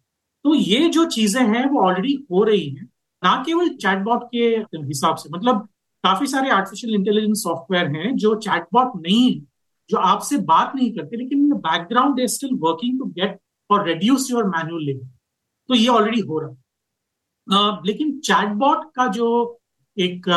तो 0.44 0.54
ये 0.54 0.88
जो 0.88 1.04
चीज़ें 1.10 1.42
हैं 1.44 1.64
वो 1.70 1.80
ऑलरेडी 1.80 2.14
हो 2.30 2.42
रही 2.44 2.68
हैं, 2.68 2.84
ना 3.22 3.42
केवल 3.46 3.68
चैटबॉट 3.76 4.24
के 4.32 4.44
हिसाब 4.78 5.16
से। 5.16 5.28
मतलब 5.34 5.68
काफ़ी 6.04 6.26
सारे 6.26 6.50
आर्टिफिशियल 6.50 6.94
इंटेलिजेंस 6.94 7.42
सॉफ्टवेयर 7.42 7.86
हैं 7.90 8.14
जो 8.16 8.34
चैटबॉट 8.36 8.92
नहीं 8.96 9.30
है। 9.30 9.40
जो 9.90 9.98
आपसे 9.98 10.36
बात 10.44 10.72
नहीं 10.74 10.90
करते, 10.92 11.16
लेकिन 11.16 11.52
background 11.52 12.16
they 12.16 12.26
still 12.28 12.54
working 12.60 12.98
to 12.98 13.06
get 13.12 13.38
और 13.70 13.86
रिड्यूस 13.86 14.30
योर 14.30 14.44
मैनुअल 14.46 14.84
लेबर 14.84 15.06
तो 15.68 15.74
ये 15.74 15.88
ऑलरेडी 15.88 16.20
हो 16.20 16.38
रहा 16.40 16.50
है। 16.50 17.80
लेकिन 17.86 18.18
चैटबॉट 18.20 18.84
का 18.96 19.06
जो 19.12 19.28
एक 19.96 20.28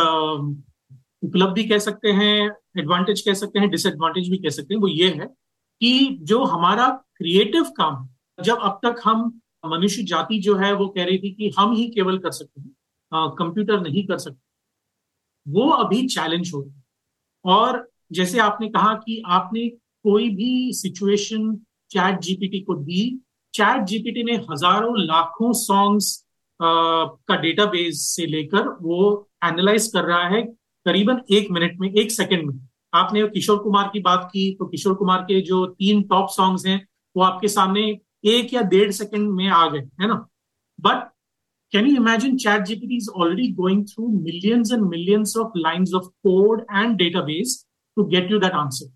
उपलब्धि 1.24 1.64
कह 1.64 1.78
सकते 1.80 2.12
हैं 2.12 2.36
एडवांटेज 2.80 3.22
कह 3.22 3.34
सकते 3.34 3.60
हैं 3.60 3.70
डिसएडवांटेज 3.70 4.30
भी 4.30 4.38
कह 4.38 4.50
सकते 4.50 4.74
हैं, 4.74 4.82
वो 4.82 4.88
ये 4.88 5.10
है 5.10 5.26
कि 5.82 6.18
जो 6.22 6.44
हमारा 6.46 6.88
क्रिएटिव 7.18 7.64
काम 7.78 8.08
जब 8.40 8.60
अब 8.60 8.80
तक 8.84 9.02
हम 9.04 9.40
मनुष्य 9.64 10.04
जाति 10.04 10.40
जो 10.40 10.56
है, 10.56 10.72
वो 10.74 10.88
कह 10.88 11.06
रही 11.06 11.18
थी 11.20 11.34
कि 11.34 11.54
हम 11.60 11.72
ही 11.74 11.88
केवल 11.92 12.18
कर 12.20 12.32
सकते 12.32 12.62
हैं 12.62 13.30
कंप्यूटर 13.36 13.80
नहीं 13.82 14.06
कर 14.08 14.18
सकते, 14.18 14.40
वो 15.46 15.70
अभी 15.72 16.06
चैलेंज 16.08 16.52
हो 16.54 16.62
रही 16.62 16.82
और 17.46 17.88
जैसे 18.12 18.40
आपने 18.40 18.68
कहा 18.70 18.94
कि 19.06 19.22
आपने 19.26 19.68
कोई 20.06 20.30
भी 20.36 20.74
सिचुएशन 20.74 21.56
चैट 21.92 22.20
जीपीटी 22.22 22.60
को 22.60 22.76
दी 22.76 23.04
चैट 23.54 23.84
जीपीटी 23.88 24.24
ने 24.24 24.36
हज़ारों 24.52 24.94
लाखों 24.98 25.52
सॉन्ग्स 25.54 26.16
का 26.60 27.36
डेटाबेस 27.42 28.02
से 28.16 28.26
लेकर 28.26 28.68
वो 28.82 29.28
एनालाइज 29.46 29.88
कर 29.94 30.04
रहा 30.04 30.28
है 30.28 30.42
करीबन 30.86 31.22
एक 31.32 31.52
मिनट 31.52 31.80
में, 31.80 31.92
एक 31.92 32.12
सेकंड 32.12 32.50
में। 32.50 32.60
आपने 32.94 33.28
किशोर 33.28 33.58
कुमार 33.58 33.90
की 33.94 34.00
बात 34.00 34.30
की 34.34 34.54
तो 34.60 34.66
किशोर 34.66 34.94
कुमार 34.96 35.22
के 35.22 35.42
जो 35.42 35.66
तीन 35.66 36.02
टॉप 36.10 36.30
सॉन्ग्स 36.30 36.66
हैं, 36.66 36.88
वो 37.16 37.24
आपके 37.24 37.48
सामने 37.48 37.82
एक 38.26 38.54
या 38.54 38.62
डेढ़ 38.62 38.92
सेकंड 38.92 39.32
में 39.32 39.48
आ 39.48 39.70
गए, 39.70 39.80
है 39.80 40.08
ना? 40.08 40.26
But 40.80 41.10
Can 41.74 41.86
you 41.86 41.98
imagine 41.98 42.38
ChatGPT 42.38 42.98
is 42.98 43.08
already 43.10 43.52
going 43.52 43.80
through 43.86 44.10
millions 44.10 44.70
and 44.72 44.88
millions 44.88 45.36
of 45.36 45.56
lines 45.56 45.94
of 45.94 46.06
code 46.26 46.62
and 46.70 46.98
database 46.98 47.56
to 47.98 48.08
get 48.10 48.32
you 48.32 48.40
that 48.40 48.54
answer 48.54 48.96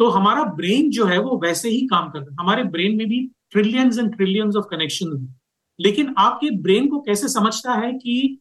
तो 0.00 0.08
हमारा 0.10 0.42
ब्रेन 0.54 0.90
जो 0.90 1.04
है 1.06 1.18
वो 1.18 1.38
वैसे 1.42 1.68
ही 1.68 1.80
काम 1.86 2.08
करता 2.10 2.30
है। 2.30 2.36
हमारे 2.40 2.64
ब्रेन 2.64 2.96
में 2.96 3.06
भी 3.08 3.20
trillions 3.50 3.98
and 3.98 4.14
trillions 4.16 4.56
of 4.56 4.66
connection 4.70 5.16
है। 5.16 5.34
लेकिन 5.78 6.14
आपके 6.18 6.50
ब्रेन 6.62 6.88
को 6.88 7.00
कैसे 7.00 7.28
समझता 7.28 7.74
है 7.74 7.92
कि 7.92 8.38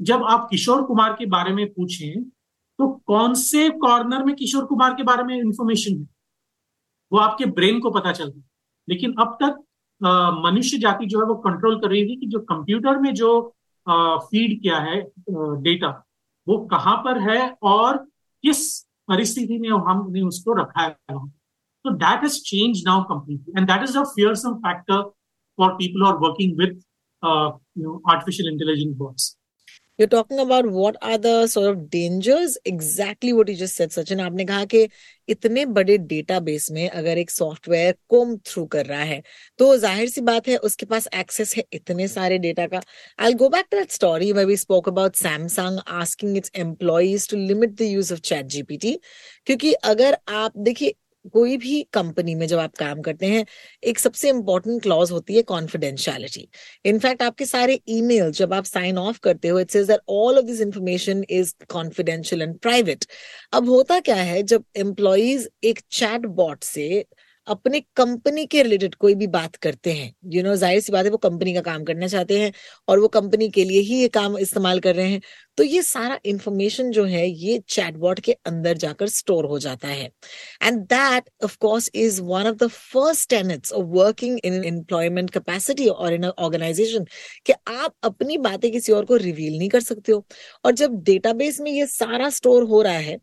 जब 0.00 0.22
आप 0.24 0.46
किशोर 0.50 0.82
कुमार 0.82 1.12
के 1.12 1.26
बारे 1.26 1.54
में 1.54 1.66
पूछें 1.72 2.22
तो 2.24 2.88
कौन 3.06 3.34
से 3.34 3.68
कॉर्नर 3.78 4.24
में 4.24 4.34
किशोर 4.36 4.64
कुमार 4.64 4.94
के 4.94 5.02
बारे 5.02 5.24
में 5.24 5.36
इंफॉर्मेशन 5.36 5.96
है? 5.96 6.06
वो 7.12 7.18
आपके 7.18 7.46
ब्रेन 7.46 7.80
को 7.80 7.90
पता 7.90 8.12
चलता 8.12 8.38
है। 8.38 8.44
लेकिन 8.88 9.14
अब 9.20 9.36
तक 9.42 9.64
मनुष्य 10.44 10.78
जाति 10.78 11.06
जो 11.06 11.20
है 11.20 11.26
वो 11.26 11.34
कंट्रोल 11.40 11.78
कर 11.80 11.90
रही 11.90 12.04
थी 12.04 12.16
कि 12.16 12.26
जो 12.26 12.38
कंप्यूटर 12.44 12.98
में 12.98 13.12
जो 13.14 13.30
फ़ीड 13.86 14.60
किया 14.62 14.78
है 14.78 15.00
डेटा 15.62 15.88
वो 16.46 16.58
कहाँ 16.66 16.96
पर 16.96 17.18
है 17.20 17.50
और 17.62 17.96
किस 18.44 18.60
परिस्थिति 19.10 19.58
में 19.58 19.68
हमने 19.88 20.22
उसको 20.22 20.54
रखा 20.54 20.82
है 20.82 20.94
तो 21.84 21.90
that 21.96 22.24
is 22.24 22.40
change 22.44 22.82
now 22.86 23.02
completely 23.04 23.54
and 23.58 23.66
that 23.68 23.82
is 23.82 23.98
a 23.98 24.02
fearsome 24.14 24.54
factor 24.66 25.02
for 25.58 25.72
people 25.74 26.06
are 26.06 26.16
working 26.18 26.56
with 26.58 26.80
artificial 27.22 28.52
intelligence 28.52 28.96
bots 28.96 29.36
you're 30.00 30.08
talking 30.08 30.38
about 30.38 30.66
what 30.66 30.96
are 31.02 31.18
the 31.18 31.46
sort 31.46 31.66
of 31.68 31.90
dangers? 31.90 32.56
Exactly 32.64 33.32
what 33.34 33.48
you 33.50 33.56
just 33.56 33.76
said 33.76 33.90
Sachin 33.92 34.20
आपने 34.20 34.44
कहा 34.44 34.64
कि 34.64 34.88
इतने 35.28 35.64
बड़े 35.78 35.96
database 36.10 36.70
में 36.72 36.88
अगर 36.88 37.18
एक 37.18 37.30
software 37.30 37.94
कोम 38.10 38.36
through 38.46 38.64
कर 38.66 38.86
रहा 38.86 39.02
है 39.02 39.22
तो 39.58 39.76
ज़ाहिर 39.78 40.08
सी 40.08 40.20
बात 40.20 40.48
है, 40.48 40.56
उसके 40.56 40.86
पास 40.86 41.08
एक्सेस 41.14 41.54
है 41.56 41.64
इतने 41.72 42.08
सारे 42.08 42.38
डेटा 42.38 42.66
का। 42.66 42.80
I 43.18 43.34
go 43.34 43.48
back 43.48 43.66
to 43.70 43.78
that 43.78 43.90
story 43.90 44.32
way 44.32 44.44
we 44.44 44.56
spoke 44.56 44.88
about 44.88 45.16
Samsung 45.16 45.78
asking 46.00 46.36
its 46.36 46.50
employees 46.56 47.28
to 47.30 47.36
limit 47.36 47.74
the 47.78 47.90
use 47.90 48.12
of 48.12 48.20
chat 48.20 48.46
GPT 48.46 48.98
क्योंकि 49.46 49.72
अगर 49.92 50.16
आप, 50.28 50.52
देखिए 50.58 50.94
कोई 51.24 51.56
भी 51.56 51.82
कंपनी 51.92 52.34
में 52.34 52.46
जब 52.46 52.58
आप 52.58 52.74
काम 52.78 53.00
करते 53.02 53.26
हैं, 53.26 53.44
एक 53.82 53.98
सबसे 53.98 54.28
इंपॉर्टेंट 54.28 54.82
क्लॉज 54.82 55.10
होती 55.12 55.36
है 55.36 55.42
कॉन्फिडेंशियलिटी 55.42 56.48
इनफैक्ट 56.84 57.22
आपके 57.22 57.46
सारे 57.46 57.78
ईमेल 57.88 58.30
जब 58.32 58.52
आप 58.54 58.64
साइन 58.64 58.98
ऑफ़ 58.98 59.18
करते 59.22 59.48
हो 59.48 59.58
it's 59.60 59.76
that 59.78 60.00
all 60.08 60.38
of 60.38 60.44
this 60.46 60.60
information 60.60 61.24
is 61.30 61.54
confidential 61.70 62.42
and 62.42 62.58
private 62.58 63.04
अब 63.52 63.68
होता 63.68 64.00
क्या 64.00 64.16
है, 64.16 64.42
जब 64.42 64.64
एम्प्लॉयज़ 64.76 65.48
एक 65.64 65.80
चैट 65.90 66.26
बॉट 66.26 66.64
से 66.64 67.04
अपने 67.50 67.80
कंपनी 67.96 68.44
के 68.46 68.62
रिलेटेड 68.62 68.94
कोई 68.96 69.14
भी 69.14 69.26
बात 69.28 69.56
करते 69.58 69.92
हैं। 69.92 70.12
यू 70.26 70.42
नो 70.42 70.54
ज़ाहिर 70.56 70.80
सी 70.80 70.92
बात 70.92 71.04
है, 71.04 71.10
वो 71.10 71.16
कंपनी 71.18 71.54
का 71.54 71.60
काम 71.62 71.84
करना 71.84 72.08
चाहते 72.08 72.38
हैं 72.40 72.52
और 72.88 72.98
वो 73.00 73.08
कंपनी 73.10 73.48
के 73.50 73.64
लिए 73.64 73.80
ही 73.82 74.00
ये 74.00 74.08
काम 74.10 74.38
इस्तेमाल 74.38 74.80
कर 74.80 74.94
रहे 74.96 75.08
हैं। 75.08 75.20
तो 75.58 75.64
ये 75.64 75.82
सारा 75.82 76.18
इंफॉर्मेशन 76.24 76.90
जो 76.90 77.04
है, 77.04 77.26
ये 77.28 77.58
चैटबॉट 77.68 78.20
के 78.20 78.32
अंदर 78.46 78.76
जाकर 78.78 79.08
स्टोर 79.08 79.46
हो 79.46 79.58
जाता 79.58 79.88
है। 79.88 80.10
And 80.62 80.78
that 80.84 81.28
of 81.44 81.56
course 81.60 81.90
is 81.94 82.20
one 82.22 82.46
of 82.48 82.56
the 82.56 82.68
first 82.68 83.28
tenets 83.30 83.72
of 83.72 83.86
working 83.90 84.38
in 84.44 84.64
employment 84.64 85.30
capacity 85.30 85.88
और 85.88 86.14
इन 86.14 86.24
ऑर्गेनाइजेशन 86.26 87.04
कि 87.46 87.52
आप 87.68 87.94
अपनी 88.04 88.38
बातें 88.40 88.70
किसी 88.72 88.92
और 88.92 89.04
को 89.04 89.16
रिवील 89.18 89.58
नहीं 89.58 89.68
कर 89.68 89.80
सकते 89.82 90.12
हो। 90.12 90.24
और 90.64 90.72
जब 90.74 91.02
डेटाबेस 91.04 91.60
में 91.60 91.70
ये 91.72 91.86
सारा 91.88 92.30
स्टोर 92.30 92.62
हो 92.64 92.82
रहा 92.82 92.98
है 93.00 93.18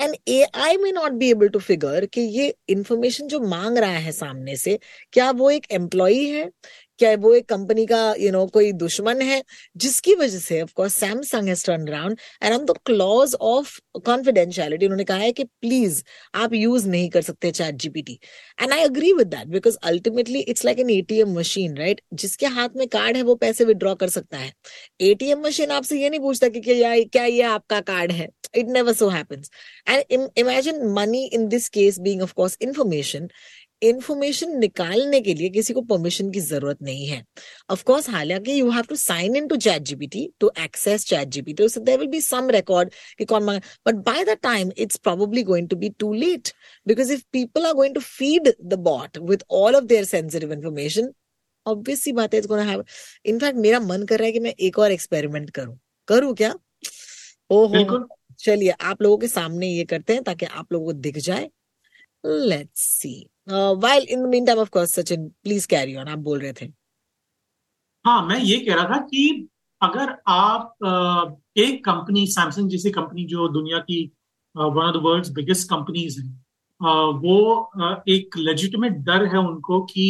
and 0.00 0.14
A 0.28 0.42
I 0.54 0.76
may 0.76 0.90
not 0.92 1.12
be 1.12 1.30
able 1.30 1.48
to 1.48 1.58
figure 1.58 2.06
कि 2.06 2.20
ये 2.20 2.54
इंफॉर्मेशन 2.68 3.28
जो 3.28 3.40
मांग 3.40 3.78
रहा 3.78 3.98
है 3.98 4.12
सामने 4.12 4.56
से, 4.56 4.78
क्या 5.12 5.30
वो 5.32 5.50
एक 5.50 5.66
एम्प्लॉय 5.72 6.14
है? 6.30 6.50
क्या 6.98 7.14
वो 7.16 7.34
एक 7.34 7.48
कंपनी 7.48 7.86
का 7.86 7.98
यू 8.08 8.24
you 8.24 8.32
नो 8.32 8.38
know, 8.38 8.52
कोई 8.52 8.72
दुश्मन 8.74 9.22
है 9.22 9.42
जिसकी 9.76 10.14
वजह 10.14 10.38
से 10.38 10.60
of 10.62 10.72
course 10.76 10.94
Samsung 10.94 11.48
has 11.48 11.64
turn 11.66 11.86
around 11.86 12.18
and 12.42 12.54
on 12.54 12.64
the 12.64 12.76
clause 12.86 13.34
of 13.42 13.78
confidentiality 14.06 14.86
उन्होंने 14.86 15.04
कहा 15.04 15.16
है 15.18 15.32
कि 15.32 15.44
प्लीज़ 15.44 16.02
आप 16.34 16.54
यूज़ 16.54 16.88
नहीं 16.88 17.08
कर 17.10 17.22
सकते 17.22 17.50
chat 17.50 17.76
GPT 17.76 18.18
and 18.58 18.72
I 18.72 18.82
agree 18.82 19.12
with 19.12 19.28
that 19.28 19.48
because 19.48 19.76
ultimately 19.84 20.40
it's 20.40 20.64
like 20.64 20.78
an 20.78 20.90
ATM 20.90 21.34
machine 21.38 21.76
right 21.76 22.00
जिसके 22.14 22.46
हाथ 22.58 22.76
में 22.76 22.86
कार्ड 22.88 23.16
है 23.16 23.22
वो 23.22 23.34
पैसे 23.36 23.64
विड्रॉ 23.64 23.94
कर 23.94 24.08
सकता 24.08 24.38
है. 24.38 24.52
एटीएम 25.00 25.46
मशीन 25.46 25.70
आपसे 25.70 26.00
ये 26.02 26.10
नहीं 26.10 26.20
पूछता 26.20 26.48
कि 26.48 26.60
क्या, 26.60 26.96
क्या 27.02 27.24
ये 27.24 27.42
आपका 27.42 27.80
कार्ड 27.82 28.12
है. 28.12 28.28
It 28.56 28.68
never 28.68 28.92
so 28.92 29.08
happens 29.08 29.50
and 29.88 30.28
imagine 30.38 30.84
money 30.94 31.24
in 31.34 31.46
this 31.48 31.68
case 31.68 31.98
being 32.00 32.22
of 32.22 32.32
course 32.34 32.56
information 32.62 33.28
information 33.84 34.58
निकालने 34.58 35.20
के 35.20 35.34
लिए 35.34 35.48
किसी 35.50 35.72
को 35.72 35.80
परमिशन 35.82 36.30
की 36.30 36.40
ज़रूरत 36.40 36.82
नहीं 36.82 37.06
है। 37.06 37.22
ऑफ़ 37.70 37.82
कोर्स 37.84 38.08
हालाँकि 38.10 38.60
you 38.60 38.70
have 38.70 38.84
to 38.88 38.96
sign 38.96 39.36
in 39.36 39.48
to 39.48 39.56
ChatGPT 39.82 40.28
to 40.40 40.50
access 40.60 41.04
ChatGPT 41.28 41.68
so 41.68 41.80
there 41.80 41.98
will 41.98 42.08
be 42.08 42.20
some 42.20 42.50
record 42.50 42.90
कि 43.18 43.24
कौन 43.24 43.44
मांगा 43.44 43.60
but 43.86 44.04
by 44.04 44.24
the 44.24 44.38
time 44.42 44.70
it's 44.78 44.96
probably 44.96 45.42
going 45.42 45.68
to 45.68 45.76
be 45.76 45.88
too 45.88 46.12
late 46.14 46.52
because 46.86 47.12
if 47.12 47.22
people 47.32 47.66
are 47.66 47.72
going 47.72 47.94
to 47.94 48.00
feed 48.00 48.52
the 48.64 48.74
bot 48.74 49.18
with 49.18 49.44
all 49.50 49.76
of 49.76 49.84
their 49.84 50.04
sensitive 50.04 50.52
information 50.52 51.12
obviously 51.66 52.12
बात 52.12 52.34
है 52.34 52.40
in fact 53.26 53.58
मेरा 53.58 53.80
मन 53.80 54.02
कर 54.02 54.18
रहा 54.18 54.26
है 54.26 54.32
कि 54.32 54.40
मैं 54.40 54.54
एक 54.60 54.78
और 54.78 54.92
एक्सपेरिमेंट 54.92 55.50
करूँ। 55.50 55.78
करूँ 56.08 56.34
क्या? 56.34 56.54
ओहो 57.50 58.06
चलिए 58.38 58.70
आप 58.80 59.02
लोगों 59.02 59.18
के 59.18 59.28
सामने 59.28 59.68
ये 59.68 59.84
करते 59.84 60.12
हैं 60.12 60.22
ताकि 60.22 60.46
आप 60.46 60.72
लोगों 60.72 60.86
को 60.86 60.92
दिख 60.92 61.18
जाए। 61.18 61.48
Let's 62.26 62.80
see 62.80 63.14
while 63.48 64.06
in 64.10 64.22
the 64.24 64.28
meantime 64.46 64.58
of 64.58 64.70
course 64.70 64.94
Sachin 64.94 65.28
please 65.44 65.66
carry 65.68 65.96
on 65.96 66.08
आप 66.08 66.18
बोल 66.20 66.40
रहे 66.40 66.52
थे। 66.52 66.66
हाँ 68.04 68.20
मैं 68.26 68.38
ये 68.40 68.58
कह 68.58 68.74
रहा 68.74 68.84
था 68.84 68.98
कि 69.02 69.48
अगर 69.80 70.14
आप 70.28 70.76
एक 71.58 71.84
कंपनी 71.84 72.26
सैमसंग 72.26 72.70
जैसी 72.70 72.90
कंपनी 72.90 73.24
जो 73.26 73.48
दुनिया 73.48 73.78
की 73.80 74.02
one 74.54 74.82
of 74.82 74.96
the 74.96 75.00
world's 75.04 75.30
biggest 75.32 75.68
companies 75.70 76.20
है 76.20 76.28
वो 77.20 77.36
एक 78.08 78.36
लेजिटिमेट 78.38 78.92
डर 79.06 79.24
है 79.34 79.38
उनको 79.38 79.80
कि 79.84 80.06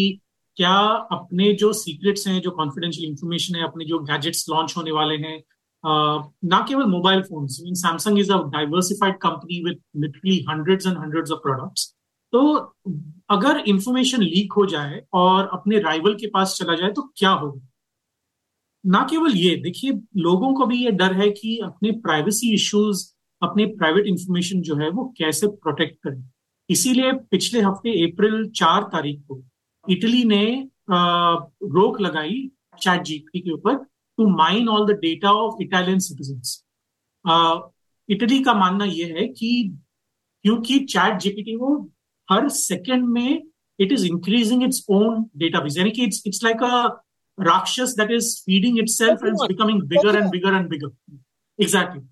क्या 0.57 0.73
अपने 1.13 1.53
जो 1.53 1.73
सीक्रेट्स 1.73 2.27
हैं, 2.29 2.41
जो 2.41 2.51
कॉन्फिडेंशियल 2.51 3.11
इंफॉर्मेशन 3.11 3.55
है, 3.57 3.63
अपने 3.65 3.85
जो 3.85 3.99
गैजेट्स 4.01 4.49
लॉन्च 4.51 4.75
होने 4.77 4.91
वाले 4.93 5.15
हैं 5.27 5.43
ना 6.49 6.65
केवल 6.69 6.87
mobile 6.91 7.23
phone 7.23 7.47
Samsung 7.49 8.19
is 8.19 8.33
a 8.33 8.37
diversified 8.53 9.17
company 9.23 9.63
with 9.65 9.81
literally 10.05 10.45
hundreds 10.51 10.87
and 10.87 10.99
hundreds 10.99 11.31
of 11.31 11.41
products 11.43 11.93
तो 12.35 12.41
अगर 13.31 13.59
इंफॉर्मेशन 13.69 14.23
लीक 14.23 14.53
हो 14.53 14.65
जाए 14.67 15.01
और 15.15 15.49
अपने 15.53 15.79
राइवल 15.81 16.15
के 16.15 16.27
पास 16.27 16.57
चला 16.59 16.75
जाए 16.75 16.91
तो 16.91 17.03
क्या 17.17 17.31
होगा? 17.31 17.61
ना 18.85 19.07
केवल 19.11 19.37
ये, 19.37 19.55
देखिए, 19.57 19.93
लोगों 20.17 20.53
को 20.55 20.67
भी 20.67 20.85
ये 20.85 20.91
डर 20.91 21.13
है 21.13 21.31
कि 21.31 21.57
अपने 21.59 21.91
प्राइवेसी 21.91 22.53
इश्यूज़ 22.55 23.07
अपने 23.43 23.67
प्राइवेट 23.67 24.07
इंफॉर्मेशन 24.07 24.61
जो 24.63 24.77
है 24.77 24.89
वो 24.91 25.05
कैसे 25.19 25.47
प्रोटेक्ट 25.47 25.97
करें। 26.05 26.31
इसीलिए 26.71 27.13
पिछले 27.13 27.61
हफ़्ते 27.61 27.91
अप्रैल 28.11 28.49
चार 28.51 28.83
तारीख 28.83 29.23
को 29.29 29.43
इटली 29.91 30.25
ने 30.25 30.45
रोक 30.91 32.01
लगाई 32.01 32.51
चैट 32.83 33.03
जीपी 33.03 33.41
के 33.41 33.51
ऊपर 33.51 33.75
to 34.19 34.27
mine 34.27 34.69
all 34.69 34.87
the 34.87 34.99
data 34.99 35.33
of 35.33 35.63
Italian 35.63 35.99
citizen 35.99 37.71
Italy 38.09 38.43
का 38.43 38.55
मानना 38.55 38.85
यह 38.85 39.15
है 39.19 39.27
कि 39.29 39.79
क्योंकि 40.45 40.79
चैट 40.79 41.19
जीपीटी 41.19 41.57
वो 41.57 41.91
हर 42.31 42.49
सेकेंड 42.49 43.05
में 43.09 43.43
it 43.79 43.93
is 43.93 44.07
increasing 44.07 44.63
its 44.63 44.85
own 44.91 45.23
database 45.37 45.77
यानी 45.79 45.91
कि 45.91 46.05
इट्स 46.05 46.23
इट्स 46.27 46.45
लाइक 46.45 46.63
अ 46.63 46.85
राक्षस 47.39 47.95
that 47.99 48.11
is 48.11 48.35
feeding 48.47 48.79
itself 48.89 49.25
and 49.25 49.35
becoming 49.49 49.83
bigger 49.83 50.17
and 50.17 50.31
bigger 50.31 50.55
and 50.55 50.69
bigger 50.69 50.91
exactly 51.59 52.03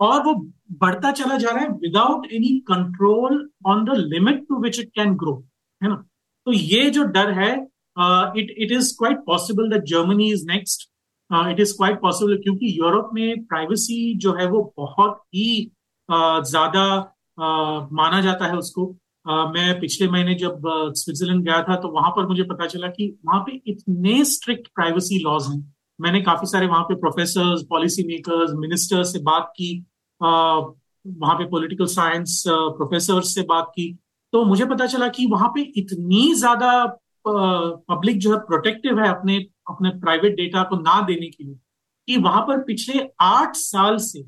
और 0.00 0.22
वो 0.24 0.34
बढ़ता 0.72 1.10
चला 1.12 1.36
जा 1.36 1.50
रहा 1.50 1.64
है 1.64 1.70
without 1.70 2.26
any 2.32 2.58
control 2.68 3.50
on 3.66 3.84
the 3.84 3.96
limit 3.96 4.46
to 4.48 4.60
which 4.62 4.78
it 4.80 4.90
can 4.94 5.14
grow 5.14 5.44
है 5.82 5.88
ना? 5.88 6.04
तो 6.46 6.52
ये 6.52 6.90
जो 6.90 7.02
डर 7.02 7.30
है 7.30 7.52
it 8.40 8.54
it 8.58 8.72
is 8.72 8.94
quite 8.98 9.18
possible 9.18 9.70
that 9.70 9.82
Germany 9.82 10.32
is 10.32 10.46
next 10.46 10.88
it 11.50 11.60
is 11.60 11.76
quite 11.76 12.00
possible 12.00 12.36
क्योंकि 12.36 12.78
यूरोप 12.78 13.10
में 13.14 13.44
प्राइवेसी 13.44 14.14
जो 14.14 14.32
है 14.32 14.46
वो 14.46 14.74
बहुत 14.76 15.22
ही 15.34 15.70
uh, 16.08 16.42
ज़्यादा 16.42 16.84
uh, 17.40 17.92
माना 17.92 18.20
जाता 18.20 18.46
है 18.46 18.56
उसको। 18.56 18.96
मैं 19.26 19.78
पिछले 19.80 20.08
महीने 20.08 20.34
जब 20.34 20.62
स्विट्जरलैंड 20.96 21.42
गया 21.44 21.62
था 21.62 21.76
तो 21.76 21.88
वहाँ 21.88 22.10
पर 22.10 22.26
मुझे 22.26 22.42
पता 22.42 22.66
चला 22.66 22.88
कि 22.88 23.08
वहाँ 23.26 23.40
पे 23.40 23.60
इतने 23.66 24.24
स्ट्रिक्ट 24.24 24.68
प्राइवेसी 24.68 25.18
लॉज 25.18 25.46
हैं। 25.46 25.74
मैंने 25.98 26.20
काफ़ी 26.22 26.46
सारे 26.46 26.66
वहाँ 26.66 26.82
पे 26.82 26.94
प्रोफेसर 26.94 27.64
पॉलिसी 27.70 28.04
मेकर्स 28.06 28.52
मिनिस्टर्स 28.54 29.12
से 29.12 29.18
बात 29.22 29.52
की 29.56 29.72
वहाँ 30.20 31.34
पे 31.34 31.44
पॉलिटिकल 31.44 31.86
साइंस 31.86 32.42
प्रोफेसर 32.48 33.20
से 33.24 33.42
बात 33.42 33.70
की। 33.74 33.92
तो 34.32 34.44
मुझे 34.44 34.64
पता 34.64 34.86
चला 34.86 35.08
कि 35.08 35.26
वहाँ 35.26 35.48
पे 35.48 35.62
इतनी 35.76 36.32
ज़्यादा 36.34 36.72
पब्लिक 37.24 38.18
जो 38.18 38.32
है 38.32 38.38
प्रोटेक्टिव 38.40 39.00
है 39.00 39.08
अपने 39.08 39.36
अपने 39.70 39.90
प्राइवेट 40.00 40.36
डेटा 40.36 40.62
को 40.62 40.76
ना 40.76 41.00
देने 41.06 41.26
के 41.26 41.44
लिए 41.44 41.54
कि 42.08 42.16
वहाँ 42.16 42.42
पर 42.42 42.62
पिछले 42.62 43.08
आठ 43.20 43.56
साल 43.56 43.96
से 43.98 44.22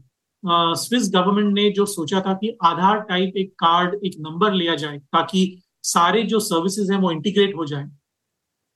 स्विस 0.45 1.11
गवर्नमेंट 1.15 1.55
ने 1.55 1.69
जो 1.71 1.87
सोचा 1.87 2.21
था 2.21 2.33
कि 2.35 2.57
आधार 2.65 3.01
टाइप 3.01 3.37
एक 3.37 3.53
कार्ड 3.59 3.95
एक 4.05 4.15
नंबर 4.21 4.53
लिया 4.53 4.75
जाए, 4.75 4.99
ताकि 4.99 5.63
सारे 5.85 6.23
जो 6.23 6.41
सर्विसेज़ 6.41 6.93
हैं 6.93 6.99
वो 7.01 7.11
इंटीग्रेट 7.11 7.55
हो 7.57 7.65
जाए। 7.67 7.89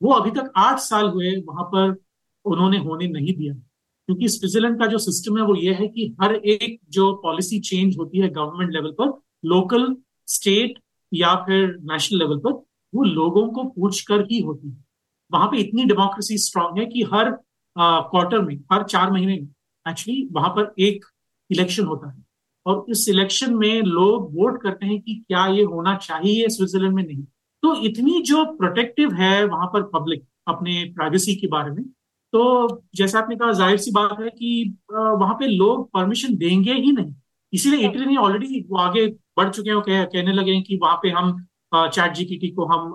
वो 0.00 0.12
अभी 0.12 0.31
तक 0.31 0.52
आठ 0.57 0.79
साल 0.79 1.09
हुए, 1.09 1.35
वहाँ 1.38 1.64
पर 1.64 1.96
उन्होंने 2.44 2.79
होने 2.79 3.09
नहीं 3.09 3.35
दिया। 3.35 3.55
क्योंकि 3.55 4.29
स्विट्जरलैंड 4.29 4.79
का 4.79 4.87
जो 4.87 4.98
सिस्टम 4.98 5.38
है 5.38 5.44
वो 5.44 5.55
ये 5.57 5.72
है 5.74 5.87
कि 5.88 6.14
हर 6.20 6.35
एक 6.35 6.79
जो 6.88 7.12
पॉलिसी 7.22 7.59
चेंज 7.61 7.96
होती 7.98 8.18
है 8.18 8.29
गवर्नमेंट 8.31 8.72
लेवल 8.72 8.90
पर 9.00 9.09
लोकल 9.44 9.96
स्टेट 10.29 10.79
या 11.12 11.35
फिर 11.37 11.66
नेशनल 11.83 12.18
लेवल 12.18 12.38
पर, 12.38 12.52
वो 12.92 13.05
लोगों 13.05 13.46
को 13.48 13.64
पूछ 13.64 14.00
कर 14.02 14.20
ही 14.31 14.40
होती 14.40 14.68
है। 14.68 14.85
वहाँ 15.31 15.48
पे 15.48 15.59
इतनी 15.59 15.85
डेमोक्रेसी 15.85 16.38
स्ट्रांग 16.38 16.79
है 16.79 16.87
कि 16.87 17.02
हर 17.12 17.31
क्वार्टर 17.76 18.40
में, 18.40 18.57
हर 18.72 18.83
चार 18.85 19.11
महीने 19.12 19.33
में 19.33 19.48
एक्चुअली 19.87 20.29
वहाँ 20.33 20.48
पर 20.50 20.74
एक 20.79 21.05
इलेक्शन 21.50 21.85
होता 21.85 22.09
है। 22.09 22.24
और 22.66 22.85
इस 22.90 23.09
इलेक्शन 23.09 23.54
में 23.56 23.82
लोग 23.82 24.35
वोट 24.37 24.62
करते 24.62 24.87
हैं 24.87 25.00
कि 25.00 25.14
क्या 25.16 25.46
ये 25.48 25.62
होना 25.64 25.94
चाहिए 25.98 26.48
स्विट्जरलैंड 26.50 26.94
में 26.94 27.02
नहीं। 27.02 27.22
तो 27.62 27.74
इतनी 27.85 28.20
जो 28.22 28.44
प्रोटेक्टिव 28.56 29.12
है 29.14 29.44
वहाँ 29.46 29.66
पर 29.66 29.82
पब्लिक 29.94 30.24
अपने 30.48 30.82
प्राइवेसी 30.96 31.35
के 31.35 31.46
बारे 31.48 31.70
में 31.70 31.85
तो 32.32 32.82
जैसा 32.96 33.18
आपने 33.18 33.37
कहा 33.37 33.52
ज़ाहिर 33.52 33.76
सी 33.78 33.90
बात 33.92 34.20
है 34.20 34.30
कि 34.30 34.78
वहाँ 34.92 35.35
पे 35.35 35.46
लोग 35.46 35.88
परमिशन 35.90 36.37
देंगे 36.37 36.72
ही 36.74 36.92
नहीं। 36.92 37.14
इसीलिए 37.52 37.88
इटली 37.88 38.06
ने 38.06 38.16
ऑलरेडी 38.18 38.61
वो 38.70 38.78
आगे 38.78 39.06
बढ़ 39.37 39.50
चुके 39.50 39.70
हैं 39.70 39.80
कह, 39.80 40.04
कहने 40.04 40.32
लगे 40.32 40.52
हैं 40.52 40.62
कि 40.62 40.76
वहाँ 40.76 40.96
पे 41.02 41.11
हम 41.11 41.46
चैट 41.74 42.12
जीपीटी 42.14 42.48
को 42.50 42.64
हम 42.66 42.92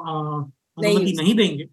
अनुमति 0.78 1.14
नहीं 1.18 1.36
देंगे। 1.36 1.68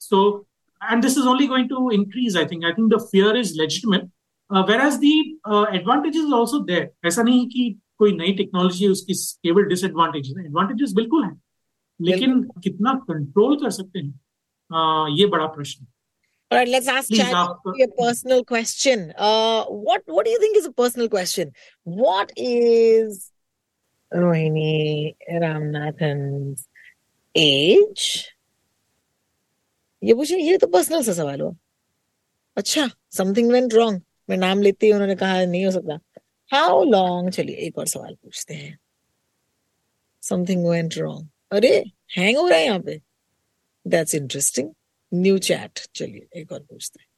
So 0.00 0.46
and 0.80 1.02
this 1.02 1.18
is 1.18 1.26
only 1.28 1.46
going 1.46 1.68
to 1.68 1.90
increase 1.90 2.36
I 2.36 2.44
think 2.46 2.64
I 2.64 2.72
think 2.72 2.92
the 2.94 2.98
fear 3.10 3.36
is 3.36 3.54
legitimate 3.60 4.10
whereas 4.86 4.94
the 5.04 5.18
advantages 5.76 6.32
also 6.34 6.58
there 6.70 6.90
ऐसा 7.06 7.22
नहीं 7.22 7.46
कि 7.48 7.74
कोई 7.98 8.12
नई 8.16 8.32
टेक्नोलॉजी 8.36 8.84
है 8.84 8.90
उसकी 8.90 9.14
केवल 9.46 9.62
डिसएडवांटेजेस 9.68 10.36
है। 10.38 10.44
एडवांटेजेस 10.44 10.92
बिल्कुल 10.94 11.24
है 11.24 11.36
लेकिन 12.00 12.42
कितना 12.64 12.92
कंट्रोल 13.08 13.56
कर 13.62 13.70
सकते 13.70 13.98
हैं? 13.98 14.20
Uh, 14.70 15.06
ये 15.18 15.26
बड़ा 15.26 15.46
प्रश्न 15.46 15.84
है। 15.84 15.88
All 16.50 16.58
right, 16.58 16.70
let's 16.72 16.88
ask 16.88 17.08
Please 17.08 17.30
Chad 17.30 17.84
a 17.84 17.88
personal 17.96 18.42
question. 18.50 19.12
Uh, 19.18 19.64
what 19.86 20.02
what 20.16 20.26
do 20.26 20.30
you 20.30 20.38
think 20.42 20.56
is 20.56 20.66
a 20.66 20.72
personal 20.72 21.08
question? 21.14 21.52
What 22.02 22.32
is 22.36 23.30
Rohini 24.12 25.14
Ramnathan's 25.42 26.66
age? 27.34 28.04
ये 30.02 30.14
पूछे 30.14 30.38
ये 30.42 30.56
तो 30.58 30.66
पर्सनल 30.76 31.02
सा 31.02 31.12
सवाल 31.12 31.40
हुआ। 31.40 31.54
अच्छा 32.56 32.88
समथिंग 33.18 33.50
वेंट 33.52 33.74
रॉन्ग 33.74 34.02
मैं 34.30 34.36
नाम 34.36 34.62
लेती 34.62 34.86
ही, 34.86 34.92
उन्होंने 34.92 35.16
कहा, 35.16 35.44
नहीं 35.44 35.64
हो 35.64 35.70
सकता। 35.70 35.98
हाउ 36.50 36.84
लॉन्ग 36.84 37.30
चलिए, 37.30 37.56
एक 37.56 37.78
और 37.78 37.86
सवाल 37.86 38.14
पूछते 38.14 38.54
हैं। 38.54 38.78
समथिंग 40.22 40.66
वेंट 40.66 40.96
रॉन्ग 40.98 41.28
अरे 41.52 41.84
हैंग 42.16 42.38
हो 42.38 42.48
रहा 42.48 42.58
है 42.58 42.64
यहाँ 42.64 42.80
पे। 42.80 43.00
दैट्स 43.86 44.14
इंटरेस्टिंग 44.14 44.70
न्यू 45.12 45.38
चैट 45.38 45.80
चलिए, 45.94 46.26
एक 46.36 46.52
और 46.52 46.60
पूछते 46.60 47.00
हैं। 47.00 47.08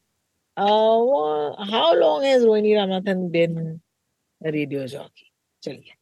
How 1.70 1.92
long 1.94 2.25
has 2.25 2.44
Rohini 2.44 2.75
Ramanathan 2.75 3.29
been 3.31 3.81
radio 4.40 4.87
jockey 4.87 5.31
चलिए। 5.62 5.94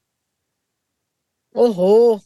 ओहो! 1.54 2.20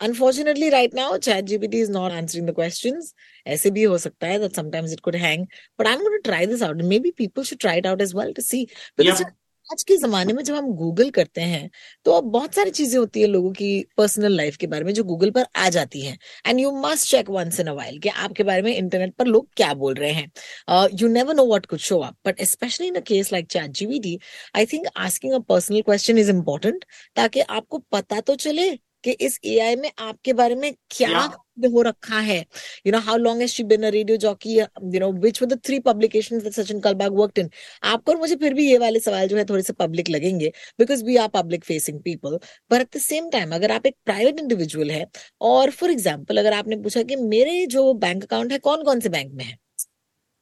Unfortunately, 0.00 0.70
right 0.70 0.92
now, 0.92 1.12
ChatGPT 1.18 1.74
is 1.74 1.88
not 1.88 2.12
answering 2.12 2.46
the 2.46 2.52
questions. 2.52 3.14
ऐसे 3.46 3.70
भी 3.70 3.82
हो 3.84 3.98
सकता 3.98 4.26
है 4.26 4.38
that 4.40 4.54
sometimes 4.54 4.92
it 4.92 5.02
could 5.02 5.14
hang. 5.16 5.48
But 5.78 5.86
I'm 5.86 5.98
going 5.98 6.20
to 6.20 6.28
try 6.30 6.44
this 6.46 6.62
out. 6.62 6.76
And 6.76 6.88
maybe 6.88 7.12
people 7.12 7.44
should 7.44 7.60
try 7.60 7.76
it 7.76 7.86
out 7.86 8.00
as 8.00 8.14
well 8.14 8.32
to 8.34 8.42
see. 8.42 8.68
Because 8.96 9.20
yeah. 9.20 9.34
आज 9.66 9.82
के 9.82 9.96
जमाने 9.96 10.32
में 10.32 10.42
जब 10.44 10.54
हम 10.54 10.66
गूगल 10.76 11.08
करते 11.10 11.40
हैं 11.42 11.70
तो 12.04 12.12
अब 12.12 12.24
बहुत 12.32 12.54
सारी 12.54 12.70
चीज़ें 12.70 12.98
होती 12.98 13.20
है 13.20 13.26
लोगों 13.26 13.50
की 13.52 13.70
पर्सनल 13.96 14.32
लाइफ 14.36 14.56
के 14.56 14.66
बारे 14.66 14.84
में 14.84 14.92
जो 14.94 15.04
गूगल 15.04 15.30
पर 15.30 15.46
आ 15.56 15.68
जाती 15.76 16.00
हैं 16.00 16.18
and 16.46 16.60
you 16.60 16.70
must 16.82 17.10
check 17.10 17.30
once 17.30 17.58
in 17.60 17.66
a 17.66 17.72
while 17.74 17.98
कि 17.98 18.08
आपके 18.08 18.42
बारे 18.50 18.62
में 18.62 18.74
इंटरनेट 18.74 19.14
पर 19.18 19.26
लोग 19.26 19.48
क्या 19.56 19.72
बोल 19.82 19.94
रहे 19.94 20.12
हैं 20.12 20.88
you 21.00 21.08
never 21.08 21.34
know 21.34 21.46
what 21.46 21.66
could 21.66 21.78
show 21.88 21.98
up 22.00 22.16
but 22.26 22.42
specially 22.50 22.86
in 22.86 22.94
a 22.94 23.00
case 23.08 23.32
like 23.32 23.46
ChatGPT 23.80 24.18
I 24.56 24.66
think 24.72 24.86
asking 24.96 25.34
a 25.34 25.38
personal 25.48 25.82
question 25.82 26.18
is 26.18 26.30
important 26.30 26.84
ताकि 27.16 27.40
आपको 27.40 27.78
पता 27.92 28.20
तो 28.20 28.34
चले 28.46 28.70
कि 29.06 29.10
इस 29.22 29.38
एआई 29.44 29.76
में 29.76 29.90
आपके 30.00 30.32
बारे 30.32 30.54
में 30.54 30.72
क्या 30.90 31.08
yeah. 31.10 31.72
हो 31.72 31.82
रखा 31.82 32.18
है? 32.20 32.38
You 32.86 32.92
know 32.92 32.98
how 32.98 33.16
long 33.16 33.46
she 33.46 33.64
been 33.64 33.82
a 33.82 33.88
radio 33.88 34.16
jockey 34.18 34.56
you 34.58 35.00
know 35.00 35.10
which 35.20 35.40
were 35.42 35.48
the 35.48 35.58
three 35.66 35.78
publications 35.80 36.42
that 36.42 36.52
Sachin 36.52 36.80
Kalbag 36.80 37.12
worked 37.18 37.38
in 37.38 37.50
आपको 37.84 38.12
और 38.12 38.18
मुझे 38.18 38.36
फिर 38.36 38.54
भी 38.54 38.68
ये 38.70 38.78
वाले 38.78 39.00
सवाल 39.00 39.28
जो 39.28 39.36
है 39.36 39.44
थोड़े 39.44 39.62
से 39.62 39.72
पब्लिक 39.72 40.10
लगेंगे 40.10 40.52
because 40.78 41.04
we 41.04 41.16
are 41.16 41.28
public 41.34 41.64
facing 41.64 42.00
people 42.00 42.38
but 42.70 42.80
at 42.80 42.96
the 42.96 43.00
same 43.00 43.30
time 43.30 43.54
अगर 43.54 43.72
आप 43.72 43.86
एक 43.86 43.96
प्राइवेट 44.04 44.40
इंडिविजुअल 44.40 44.90
है 44.90 45.06
और 45.42 45.70
फॉर 45.70 45.90
एग्ज़ाम्पल 45.90 46.38
अगर 46.38 46.52
आपने 46.52 46.76
पूछा 46.82 47.02
कि 47.02 47.16
मेरे 47.16 47.64
जो 47.68 47.92
बैंक 48.06 48.22
अकाउंट 48.24 48.52
है 48.52 48.58
कौन 48.60 48.84
कौन 48.84 49.00
से 49.00 49.08
बैंक 49.08 49.32
में 49.34 49.44
है? 49.44 49.56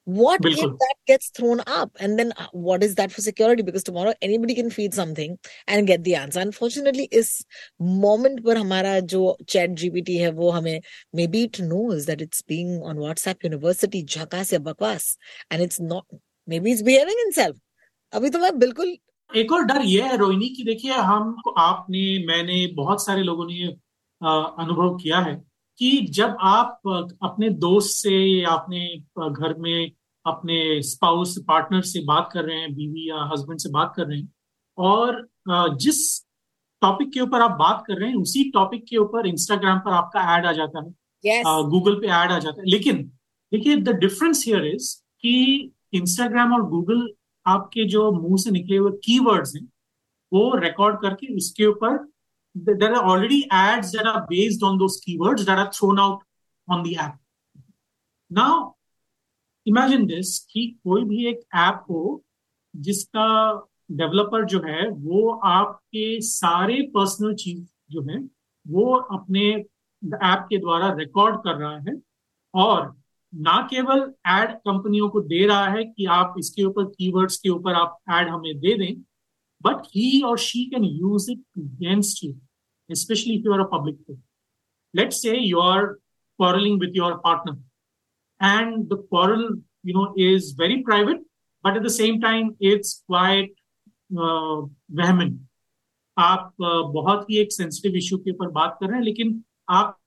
what 0.07 0.41
Bilkul. 0.41 0.73
if 0.73 0.79
that 0.79 0.95
gets 1.05 1.29
thrown 1.29 1.61
up 1.67 1.91
and 1.99 2.17
then 2.17 2.33
uh, 2.35 2.47
what 2.51 2.83
is 2.83 2.95
that 2.95 3.11
for 3.11 3.21
security 3.21 3.61
because 3.61 3.83
tomorrow 3.83 4.13
anybody 4.21 4.55
can 4.55 4.71
feed 4.71 4.93
something 4.93 5.37
and 5.67 5.85
get 5.85 6.03
the 6.03 6.15
answer 6.15 6.39
unfortunately 6.39 7.07
इस 7.11 7.45
moment 7.79 8.41
पर 8.45 8.57
हमारा 8.57 8.99
जो 9.13 9.37
chat 9.45 9.75
gpt 9.75 10.17
है 10.19 10.31
वो 10.31 10.49
हमें 10.51 10.81
maybe 11.13 11.43
it 11.43 11.59
knows 11.59 12.07
that 12.07 12.21
it's 12.21 12.41
being 12.41 12.81
on 12.81 12.97
whatsapp 12.97 13.45
university 13.45 14.03
झकास 14.05 14.53
या 14.53 14.59
बकवास 14.59 15.15
and 15.51 15.61
it's 15.61 15.79
not 15.79 16.05
maybe 16.47 16.71
it's 16.71 16.81
behaving 16.81 17.21
itself 17.27 17.55
अभी 18.13 18.29
तो 18.29 18.39
मैं 18.39 18.57
बिल्कुल 18.59 18.97
एक 19.29 19.51
और 19.53 19.63
डर 19.65 19.81
ये 19.85 20.01
है 20.01 20.15
रोहिणी 20.17 20.47
की 20.49 20.63
देखिए 20.63 20.93
हम 21.09 21.35
आपने 21.57 22.01
मैंने 22.27 22.65
बहुत 22.75 23.05
सारे 23.05 23.23
लोगों 23.23 23.45
ने 23.47 23.67
अनुभव 24.21 24.97
किया 24.97 25.19
है 25.19 25.35
कि 25.80 26.06
जब 26.10 26.36
आप 26.40 26.80
अपने 27.22 27.50
दोस्त 27.50 27.90
से 27.96 28.14
या 28.40 28.50
अपने 28.50 28.86
घर 29.30 29.54
में 29.58 29.90
अपने 30.26 30.82
स्पाउस 30.82 31.38
पार्टनर 31.38 31.82
से 31.82 32.00
बात 32.04 32.28
कर 32.32 32.44
रहे 32.44 32.58
हैं 32.58 32.74
बीवी 32.74 33.08
या 33.10 33.24
हस्बैंड 33.32 33.60
से 33.60 33.70
बात 33.70 33.92
कर 33.96 34.06
रहे 34.06 34.18
हैं 34.18 34.32
और 34.78 35.28
जिस 35.76 36.26
टॉपिक 36.82 37.12
के 37.12 37.20
ऊपर 37.20 37.40
आप 37.40 37.50
बात 37.50 37.84
कर 37.86 37.94
रहे 37.94 38.08
हैं 38.08 38.16
उसी 38.16 38.50
टॉपिक 38.50 38.84
के 38.84 38.96
ऊपर 38.96 39.26
इंस्टाग्राम 39.26 39.78
पर 39.78 39.90
आपका 39.90 40.36
एड 40.36 40.46
आ 40.46 40.52
जाता 40.52 40.78
है 40.78 40.92
गूगल 41.70 41.92
yes. 41.92 42.00
पे 42.00 42.06
एड 42.06 42.32
आ 42.32 42.38
जाता 42.38 42.60
है 42.60 42.70
लेकिन 42.70 43.02
देखिए 43.52 43.76
द 43.76 43.88
डिफरेंस 43.88 44.44
हियर 44.46 44.66
इज़ 44.66 44.94
कि 45.20 45.72
इंस्टाग्राम 45.92 46.54
और 46.54 46.62
गूगल 46.62 47.08
आपके 47.46 47.84
जो 47.84 48.10
मुँह 48.12 48.36
से 48.36 48.50
निकले 48.50 48.76
हुए 48.76 48.92
कीवर्ड्स 49.04 49.54
हैं 49.56 49.64
वो 50.32 50.56
रिकॉर्ड 50.56 51.00
करके 51.00 51.34
उसके 51.36 51.66
ऊपर 51.66 52.13
there 52.54 52.94
are 52.94 53.04
already 53.04 53.46
ads 53.50 53.92
that 53.92 54.06
are 54.06 54.26
based 54.28 54.62
on 54.62 54.78
those 54.78 55.00
keywords 55.00 55.44
that 55.46 55.58
are 55.58 55.72
thrown 55.72 55.98
out 55.98 56.22
on 56.68 56.82
the 56.82 56.96
app. 56.96 57.18
Now, 58.30 58.76
imagine 59.66 60.06
this 60.06 60.38
कि 60.50 60.66
कोई 60.84 61.04
भी 61.04 61.26
एक 61.28 61.40
ऐप 61.56 61.84
हो 61.90 62.22
जिसका 62.74 63.28
डेवलपर 63.92 64.44
जो 64.44 64.60
है 64.60 64.88
वो 64.88 65.30
आपके 65.44 66.20
सारे 66.20 66.80
पर्सनल 66.94 67.34
चीज़ 67.34 67.64
जो 67.90 68.02
है 68.02 68.18
वो 68.66 68.94
अपने 69.12 69.50
ऐप 69.52 70.46
के 70.50 70.58
द्वारा 70.58 70.92
रिकॉर्ड 70.92 71.36
कर 71.36 71.56
रहा 71.56 71.76
है 71.88 71.96
और 72.54 72.94
ना 73.32 73.60
केवल 73.70 74.00
एड 74.28 74.52
कंपनियों 74.58 75.08
को 75.08 75.20
दे 75.20 75.46
रहा 75.46 75.66
है 75.66 75.84
कि 75.84 76.04
आप 76.16 76.34
इसके 76.38 76.64
ऊपर 76.64 76.84
कीवर्ड्स 76.88 77.36
के 77.36 77.48
ऊपर 77.48 77.74
आप 77.74 77.98
एड 78.10 78.28
हमें 78.28 78.58
दे 78.60 78.74
दें 78.78 79.02
but 79.66 79.86
he 79.90 80.22
or 80.22 80.36
she 80.36 80.68
can 80.70 80.84
use 80.84 81.28
it 81.28 81.38
against 81.56 82.22
you, 82.22 82.36
especially 82.90 83.36
if 83.36 83.44
you 83.44 83.52
are 83.52 83.60
a 83.60 83.68
public 83.68 83.96
figure. 84.06 84.22
Let's 84.94 85.20
say 85.20 85.36
you 85.38 85.60
are 85.60 85.98
quarreling 86.38 86.78
with 86.78 86.94
your 86.94 87.12
partner, 87.18 87.54
and 88.40 88.88
the 88.90 88.98
quarrel, 88.98 89.48
you 89.82 89.94
know, 89.94 90.12
is 90.16 90.52
very 90.52 90.82
private, 90.82 91.20
but 91.64 91.78
at 91.78 91.82
the 91.82 91.94
same 91.98 92.20
time, 92.20 92.54
it's 92.60 93.02
quite 93.08 93.52
uh, 94.16 94.62
vehement. 94.90 95.40
आप 96.18 96.52
uh, 96.62 96.82
बहुत 96.94 97.30
ही 97.30 97.36
एक 97.38 97.52
sensitive 97.52 97.96
issue 97.96 98.16
के 98.24 98.30
ऊपर 98.30 98.48
बात 98.58 98.76
कर 98.80 98.86
रहे 98.88 98.96
हैं 98.98 99.04
लेकिन 99.04 99.32
आप 99.78 99.98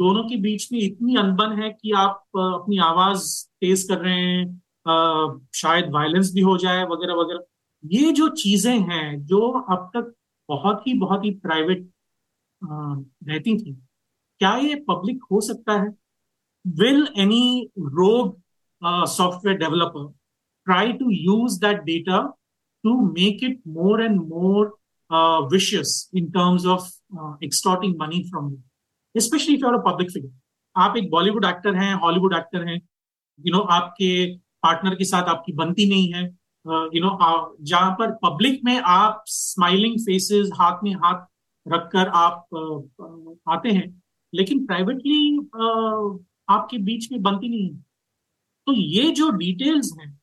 दोनों 0.00 0.22
के 0.28 0.36
बीच 0.40 0.70
में 0.72 0.78
इतनी 0.78 1.16
अनबन 1.16 1.52
है 1.60 1.70
कि 1.70 1.92
आप 1.96 2.22
uh, 2.38 2.52
अपनी 2.54 2.78
आवाज़ 2.86 3.24
तेज 3.60 3.82
कर 3.90 3.98
रहे 3.98 4.14
हैं 4.14 4.44
uh, 4.92 5.40
शायद 5.60 5.90
वायलेंस 5.92 6.32
भी 6.34 6.40
हो 6.48 6.56
जाए 6.64 6.84
वगैरह 6.90 7.14
वगैरह 7.20 7.44
ये 7.84 8.12
जो 8.12 8.28
चीज़ें 8.28 8.78
हैं, 8.78 9.24
जो 9.26 9.40
अब 9.50 9.90
तक 9.96 10.12
बहुत 10.48 10.86
ही 10.86 10.94
बहुत 10.98 11.24
ही 11.24 11.30
प्राइवेट 11.30 11.88
रहती 12.62 13.56
थी, 13.58 13.72
क्या 14.40 14.54
ये 14.56 14.74
पब्लिक 14.88 15.24
हो 15.32 15.40
सकता 15.40 15.72
है? 15.82 15.88
Will 16.64 17.06
any 17.18 17.70
rogue 17.78 18.40
software 19.08 19.58
developer 19.58 20.08
try 20.66 20.92
to 20.92 21.10
use 21.10 21.60
that 21.60 21.82
data 21.82 22.20
to 22.84 23.00
make 23.12 23.44
it 23.44 23.60
more 23.68 24.02
and 24.04 24.20
more 24.20 24.76
vicious 25.52 26.10
in 26.16 26.30
terms 26.30 26.66
of 26.66 26.88
extorting 27.44 27.94
money 28.00 28.22
from 28.30 28.52
you 28.52 29.20
specially 29.20 29.54
if 29.54 29.60
you're 29.60 29.74
a 29.74 29.82
public 29.90 30.10
figure 30.10 30.30
आप 30.76 30.96
एक 30.96 31.10
Bollywood 31.10 31.44
actor 31.44 31.74
हैं 31.74 31.94
Hollywood 31.94 32.34
actor 32.34 32.66
हैं 32.68 32.76
you 32.76 33.52
know 33.52 33.60
आपके 33.72 34.10
partner 34.62 34.94
के 34.94 35.04
साथ 35.04 35.28
आपकी 35.28 35.52
बनती 35.52 35.88
नहीं 35.88 36.12
है 36.12 36.35
यू 36.66 37.00
नो 37.00 37.56
जहाँ 37.62 37.90
पर 37.90 38.10
पब्लिक 38.10 38.60
में 38.64 38.80
आप 38.80 39.24
स्माइलिंग 39.26 39.98
फेसेस 40.00 40.50
हाथ 40.54 40.78
में 40.84 40.94
हाथ 40.94 41.26
रखकर 41.68 42.08
आप 42.08 42.46
uh, 42.54 43.54
आते 43.54 43.68
हैं 43.68 44.02
लेकिन 44.34 44.66
प्राइवेटली 44.66 45.38
uh, 45.38 46.24
आपके 46.48 46.78
बीच 46.78 47.12
में 47.12 47.22
बनती 47.22 47.48
नहीं 47.48 47.70
है। 47.70 47.76
तो 48.66 48.72
ये 48.72 49.10
जो 49.10 49.30
डिटेल्स 49.30 49.92
हैं 50.00 50.20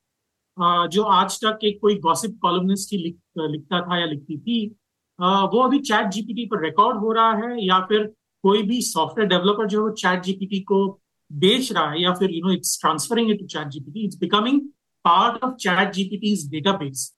uh, 0.57 0.91
जो 0.91 1.03
आज 1.03 1.39
तक 1.45 1.59
एक 1.63 1.79
कोई 1.81 1.95
गॉसिप 1.95 2.39
कॉलमनिस्ट 2.41 2.91
ही 2.91 2.97
लिख, 2.97 3.17
लिखता 3.37 3.81
था 3.81 3.99
या 3.99 4.05
लिखती 4.05 4.37
थी 4.37 4.75
वो 5.21 5.59
अभी 5.59 5.79
चैट 5.79 6.07
जीपीटी 6.07 6.45
पर 6.45 6.63
रिकॉर्ड 6.63 6.97
हो 6.97 7.11
रहा 7.11 7.33
है 7.33 7.65
या 7.65 7.79
फिर 7.79 8.03
कोई 8.43 8.63
भी 8.63 8.81
सॉफ्टवेयर 8.81 9.29
डेवलपर 9.29 9.67
जो 9.67 9.87
है 9.87 9.93
चैट 9.93 10.23
जीपीटी 10.23 10.59
को 10.59 10.99
बेच 11.31 11.71
रहा 11.71 11.89
है 11.89 12.01
या 12.01 12.13
फिर 12.13 12.31
you 12.31 12.41
know 12.45 12.51
it's 12.51 12.79
transferring 12.81 13.31
it 13.31 13.39
to 13.39 13.45
ChatGPT 13.67 14.05
it's 14.05 14.17
becoming 14.17 14.61
part 15.04 15.42
of 15.42 15.56
ChatGPT's 15.56 16.48
database. 16.48 17.12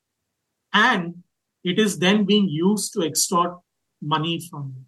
And 0.72 1.22
it 1.64 1.78
is 1.78 1.98
then 1.98 2.24
being 2.24 2.48
used 2.48 2.92
to 2.94 3.02
extort 3.02 3.58
money 4.02 4.40
from 4.50 4.74
you. 4.76 4.84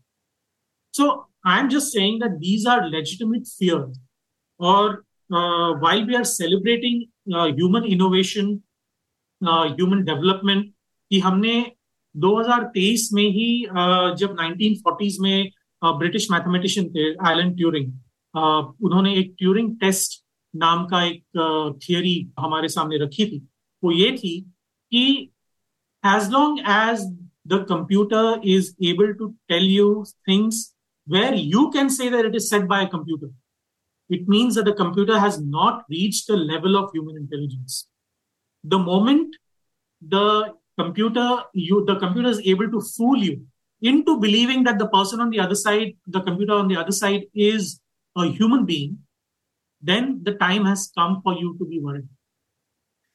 So 0.93 1.27
I'm 1.45 1.69
just 1.69 1.93
saying 1.93 2.21
that 2.21 2.39
these 2.39 2.67
are 2.67 2.89
legitimate 2.89 3.47
fears. 3.59 3.99
Or 4.59 5.05
uh, 5.33 5.73
while 5.75 6.07
we 6.07 6.15
are 6.17 6.25
celebrating 6.25 7.09
uh, 7.35 7.47
human 7.47 7.85
innovation, 7.85 8.63
uh, 9.47 9.75
human 9.75 10.05
development, 10.05 10.73
कि 11.11 11.19
हमने 11.21 11.73
2023 12.17 13.13
में 13.13 13.23
ही 13.23 13.67
uh, 13.67 14.15
जब 14.17 14.37
1940s 14.37 15.15
में 15.21 15.51
British 15.85 16.31
mathematician 16.31 16.89
थे 16.89 17.11
Alan 17.31 17.55
Turing 17.57 17.93
उन्होंने 18.83 19.15
एक 19.17 19.35
Turing 19.39 19.81
test 19.81 20.23
नाम 20.55 20.87
का 20.87 21.03
एक 21.05 21.79
थियरी 21.89 22.17
हमारे 22.39 22.69
सामने 22.69 22.99
रखी 23.05 23.27
थी 23.27 23.43
वो 23.85 23.93
ये 23.93 24.11
थी 24.19 24.41
कि 24.93 25.05
as 26.15 26.31
long 26.33 26.59
as 26.71 27.05
the 27.53 27.65
computer 27.69 28.41
is 28.55 28.75
able 28.91 29.13
to 29.19 29.29
tell 29.49 29.65
you 29.71 30.05
things 30.29 30.65
where 31.07 31.35
you 31.35 31.67
can 31.75 31.89
say 31.99 32.11
that 32.11 32.27
it 32.27 32.35
is 32.35 32.49
set 32.51 32.67
by 32.75 32.87
computer 32.93 33.35
it 34.11 34.29
means 34.29 34.57
that 34.57 34.67
the 34.67 34.75
computer 34.75 35.19
has 35.19 35.41
not 35.41 35.85
reached 35.89 36.27
the 36.27 36.37
level 36.37 36.77
of 36.77 36.91
human 36.93 37.17
intelligence. 37.17 37.89
The 38.65 38.79
moment 38.79 39.37
the 40.03 40.55
computer, 40.79 41.29
you 41.53 41.85
the 41.85 41.97
computer 41.97 42.29
is 42.29 42.41
able 42.41 42.71
to 42.71 42.81
fool 42.81 43.19
you 43.19 43.47
into 43.83 44.19
believing 44.21 44.65
that 44.65 44.79
the 44.79 44.89
person 44.89 45.21
on 45.21 45.31
the 45.31 45.41
other 45.41 45.55
side, 45.55 45.95
the 46.07 46.21
computer 46.21 46.53
on 46.53 46.69
the 46.69 46.77
other 46.77 46.93
side, 46.93 47.23
is 47.35 47.81
a 48.17 48.27
human 48.27 48.65
being, 48.65 48.99
then 49.81 50.21
the 50.23 50.35
time 50.35 50.65
has 50.65 50.91
come 50.97 51.21
for 51.23 51.35
you 51.35 51.57
to 51.59 51.65
be 51.65 51.81
worried. 51.81 52.09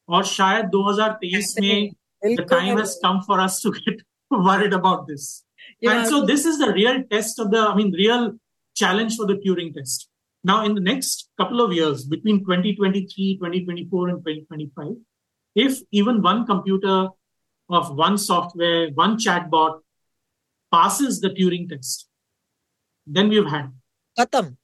और 0.08 0.24
शायद 0.24 0.70
2023 0.70 1.60
में 1.60 2.36
the 2.36 2.44
time 2.44 2.78
has 2.78 2.98
come 3.02 3.22
for 3.22 3.40
us 3.40 3.60
to 3.60 3.72
get 3.72 4.00
worried 4.30 4.72
about 4.72 5.06
this. 5.06 5.44
Yeah. 5.80 5.92
And 5.92 6.08
so 6.08 6.24
this 6.26 6.44
is 6.44 6.58
the 6.58 6.72
real 6.72 7.02
test 7.10 7.38
of 7.38 7.50
the, 7.50 7.58
I 7.58 7.74
mean, 7.74 7.92
real 7.92 8.32
challenge 8.74 9.16
for 9.16 9.26
the 9.26 9.34
Turing 9.34 9.74
test. 9.74 10.08
Now, 10.44 10.64
in 10.64 10.74
the 10.74 10.80
next 10.80 11.30
couple 11.38 11.60
of 11.60 11.72
years, 11.72 12.04
between 12.04 12.40
2023, 12.40 13.38
2024, 13.38 14.08
and 14.08 14.18
2025, 14.18 14.96
if 15.54 15.80
even 15.90 16.22
one 16.22 16.46
computer 16.46 17.08
of 17.68 17.96
one 17.96 18.16
software, 18.18 18.90
one 18.90 19.16
chatbot 19.16 19.80
passes 20.72 21.20
the 21.20 21.30
Turing 21.30 21.68
test, 21.68 22.08
then 23.06 23.28
we've 23.28 23.46
had. 23.46 23.72
Khatam. 24.18 24.56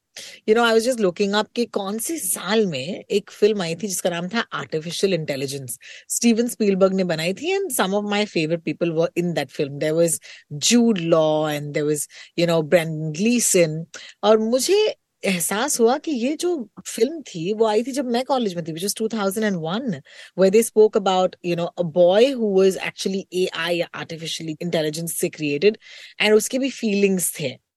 You 0.49 0.55
know 0.55 0.63
I 0.63 0.73
was 0.73 0.83
just 0.83 0.99
looking 0.99 1.33
up 1.33 1.49
कि 1.55 1.65
कौन 1.65 1.97
सी 1.97 2.17
साल 2.17 2.65
में 2.67 3.03
एक 3.03 3.31
film 3.31 3.61
आई 3.61 3.75
थी 3.75 3.87
जिसका 3.87 4.09
नाम 4.09 4.27
था 4.27 4.39
artificial 4.53 5.13
intelligence 5.13 5.77
Steven 6.09 6.47
Spielberg 6.47 6.93
ने 6.93 7.03
बनाई 7.03 7.33
थी 7.33 7.51
and 7.51 7.71
some 7.71 7.93
of 7.93 8.05
my 8.05 8.25
favourite 8.25 8.63
people 8.63 8.91
were 8.91 9.11
in 9.17 9.33
that 9.33 9.51
film 9.51 9.77
there 9.79 9.93
was 9.93 10.19
Jude 10.53 10.97
Law 10.97 11.49
and 11.49 11.73
there 11.73 11.85
was 11.85 12.07
you 12.39 12.47
know 12.47 12.61
Brendan 12.61 13.11
Gleeson 13.11 13.85
और 14.23 14.37
मुझे 14.37 14.95
एहसास 15.25 15.79
हुआ 15.79 15.97
कि 15.97 16.11
ये 16.11 16.35
जो 16.35 16.69
फ़िल्म 16.87 17.21
थी, 17.21 17.53
वो 17.53 17.65
आई 17.65 17.83
थी 17.83 17.91
जब 17.91 18.05
मैं 18.05 18.23
कॉलेज 18.25 18.55
में 18.55 18.63
थी 18.67 18.73
which 18.73 18.83
is 18.83 18.95
2001 18.95 20.01
where 20.39 20.51
they 20.51 20.63
spoke 20.63 20.97
about 20.97 21.35
you 21.43 21.55
know, 21.55 21.69
a 21.77 21.85
boy 21.97 22.33
who 22.33 22.51
was 22.59 22.77
actually 22.89 23.25
AI 23.33 23.85
artificially 24.01 24.55
intelligence 24.67 25.13
से 25.13 25.29
created 25.29 25.77
and 26.19 26.33
उसके 26.33 26.59
भी 26.59 26.71
feelings 26.71 27.31
थे. 27.39 27.68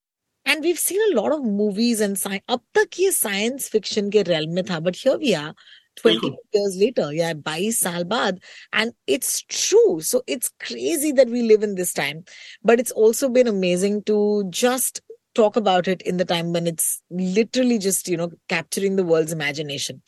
and 0.45 0.61
we 0.63 0.73
seen 0.75 1.01
a 1.01 1.13
lot 1.13 1.31
of 1.33 1.45
movies 1.45 2.01
and 2.01 2.17
अब 2.49 2.61
तक 2.75 2.99
ये 2.99 3.11
साइंस 3.11 3.69
फिक्शन 3.71 4.09
के 4.09 4.21
रेल 4.31 4.47
में 4.55 4.63
था 4.69 4.79
but 4.79 4.95
here 5.05 5.17
we 5.17 5.33
are 5.43 5.53
20 5.99 6.27
years 6.55 6.75
later 6.79 7.05
yeah 7.13 7.33
22 7.33 7.71
saal 7.75 8.03
baad 8.09 8.39
and 8.73 8.93
it's 9.07 9.41
true 9.57 9.99
so 10.01 10.21
it's 10.27 10.51
crazy 10.65 11.11
that 11.19 11.31
we 11.35 11.41
live 11.51 11.63
in 11.67 11.75
this 11.75 11.93
time 11.99 12.23
but 12.63 12.83
it's 12.83 12.91
also 12.91 13.29
been 13.37 13.47
amazing 13.47 13.95
to 14.03 14.17
just 14.61 15.01
talk 15.35 15.59
about 15.61 15.87
it 15.87 16.01
in 16.01 16.17
the 16.17 16.25
time 16.25 16.53
when 16.53 16.67
it's 16.67 16.87
literally 17.09 17.77
just 17.87 18.07
you 18.07 18.17
know 18.17 18.29
capturing 18.55 18.95
the 18.95 19.07
world's 19.13 19.37
imagination 19.41 20.03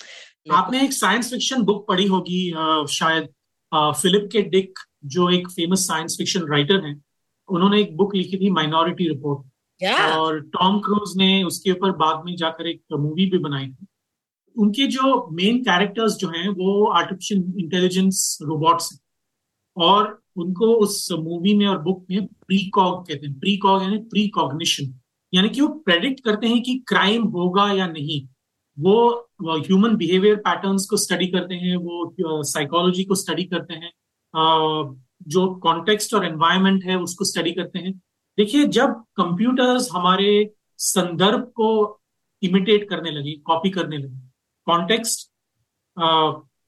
आपने 0.52 0.82
एक 0.84 0.94
science 0.94 1.30
fiction 1.30 1.62
book 1.64 1.86
पढ़ी 1.88 2.06
होगी 2.08 2.40
शायद 2.92 3.28
Philip 4.02 4.30
K 4.32 4.42
Dick 4.54 4.80
जो 5.16 5.30
एक 5.38 5.48
famous 5.50 5.86
science 5.88 6.16
fiction 6.18 6.48
writer 6.52 6.86
हैं 6.86 6.94
उन्होंने 7.50 7.82
एक 7.82 7.96
बुक 7.98 8.16
लिखी 8.16 8.38
थी 8.38 8.50
माइनॉरिटी 8.52 9.08
रिपोर्ट 9.08 9.42
yeah. 9.85 10.13
और 10.17 10.41
टॉम 10.41 10.79
क्रूज 10.79 11.17
ने 11.17 11.43
उसके 11.43 11.71
ऊपर 11.71 11.91
बाद 11.93 12.23
में 12.25 12.37
जाकर 12.37 12.67
एक 12.67 12.83
मूवी 12.93 13.27
भी 13.27 13.39
बनाई 13.39 13.69
थी। 13.69 13.87
उनके 14.57 14.87
जो 14.87 15.29
मेन 15.31 15.59
कैरेक्टर्स 15.59 16.17
जो 16.17 16.29
हैं, 16.29 16.49
वो 16.49 16.91
आर्टिफिशियल 16.91 17.55
इंटेलिजेंस 17.59 18.39
रोबोट्स 18.43 18.93
हैं। 18.93 19.01
और 19.77 20.23
उनको 20.37 20.67
उस 20.67 21.13
मूवी 21.13 21.55
में 21.55 21.67
और 21.67 21.83
बुक 21.83 22.07
में 22.11 22.27
प्री 22.27 22.69
कॉग 22.71 23.09
कहते 23.09 23.27
हैं। 23.27 23.39
प्री 23.39 23.57
कॉग 23.57 23.83
यानी 23.83 23.99
प्री 23.99 24.29
कॉग्निशन 24.29 25.01
यानी 25.35 25.49
कि 25.49 25.61
वो 25.61 25.69
प्रेडिक्ट 25.69 26.21
करते 26.21 26.47
हैं 26.47 26.63
कि 26.63 26.85
क्राइम 26.89 27.23
होगा 27.23 27.73
या 27.73 27.87
नहीं। 27.87 28.29
वो 28.79 29.29
ह्यूमन 29.43 29.97
बिहेवियर 29.97 30.37
पैटर्न्स 30.37 30.87
को 30.87 30.97
स्टडी 30.97 31.27
करते 31.27 31.55
हैं, 31.55 31.77
वो 31.77 32.43
साइकोलॉजी 32.43 33.05
को 33.05 33.15
स्टडी 33.15 33.45
करते 33.45 33.75
हैं। 33.75 33.93
जो 35.29 35.55
कॉन्टेक्स्ट 35.55 36.15
और 36.15 36.27
एनवायरमेंट 36.27 36.85
है, 36.85 36.99
उसको 36.99 37.25
स्टडी 37.25 37.53
करते 37.53 37.79
हैं। 37.79 38.01
देखिए 38.39 38.67
जब 38.67 38.89
कंप्यूटर्स 39.17 39.89
हमारे 39.93 40.55
संदर्भ 40.79 41.41
को 41.41 42.01
इमिटेट 42.43 42.89
करने 42.89 43.11
लगी 43.11 43.33
कॉपी 43.33 43.71
करने 43.71 43.99
लगी 43.99 44.29
कॉन्टेक्स्ट 44.67 45.31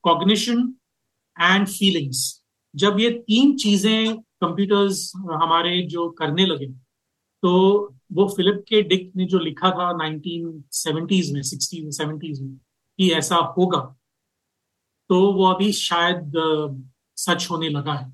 कॉग्निशन 0.03 0.75
एंड 1.41 1.69
फीलिंग्स 1.69 2.45
जब 2.77 3.01
ये 3.01 3.11
तीन 3.11 3.57
चीज़ें 3.57 4.17
कंप्यूटर्स 4.17 5.13
हमारे 5.17 5.83
जो 5.83 6.11
करने 6.11 6.47
लगे 6.47 6.67
तो 7.43 7.83
वो 8.13 8.29
फिलिप 8.29 8.65
के 8.69 8.83
डिक 8.83 9.13
ने 9.17 9.25
जो 9.25 9.39
लिखा 9.39 9.71
था 9.71 9.99
1970s 9.99 11.31
में 11.33 11.43
60s 11.43 11.91
सेवेंटीज 11.91 12.43
में 12.43 12.57
कि 12.99 13.11
ऐसा 13.11 13.37
होगा 13.37 13.97
तो 15.09 15.33
वो 15.33 15.47
अभी 15.47 15.73
शायद 15.73 16.33
सच 17.17 17.51
होने 17.51 17.69
लगा 17.69 17.93
है। 17.93 18.11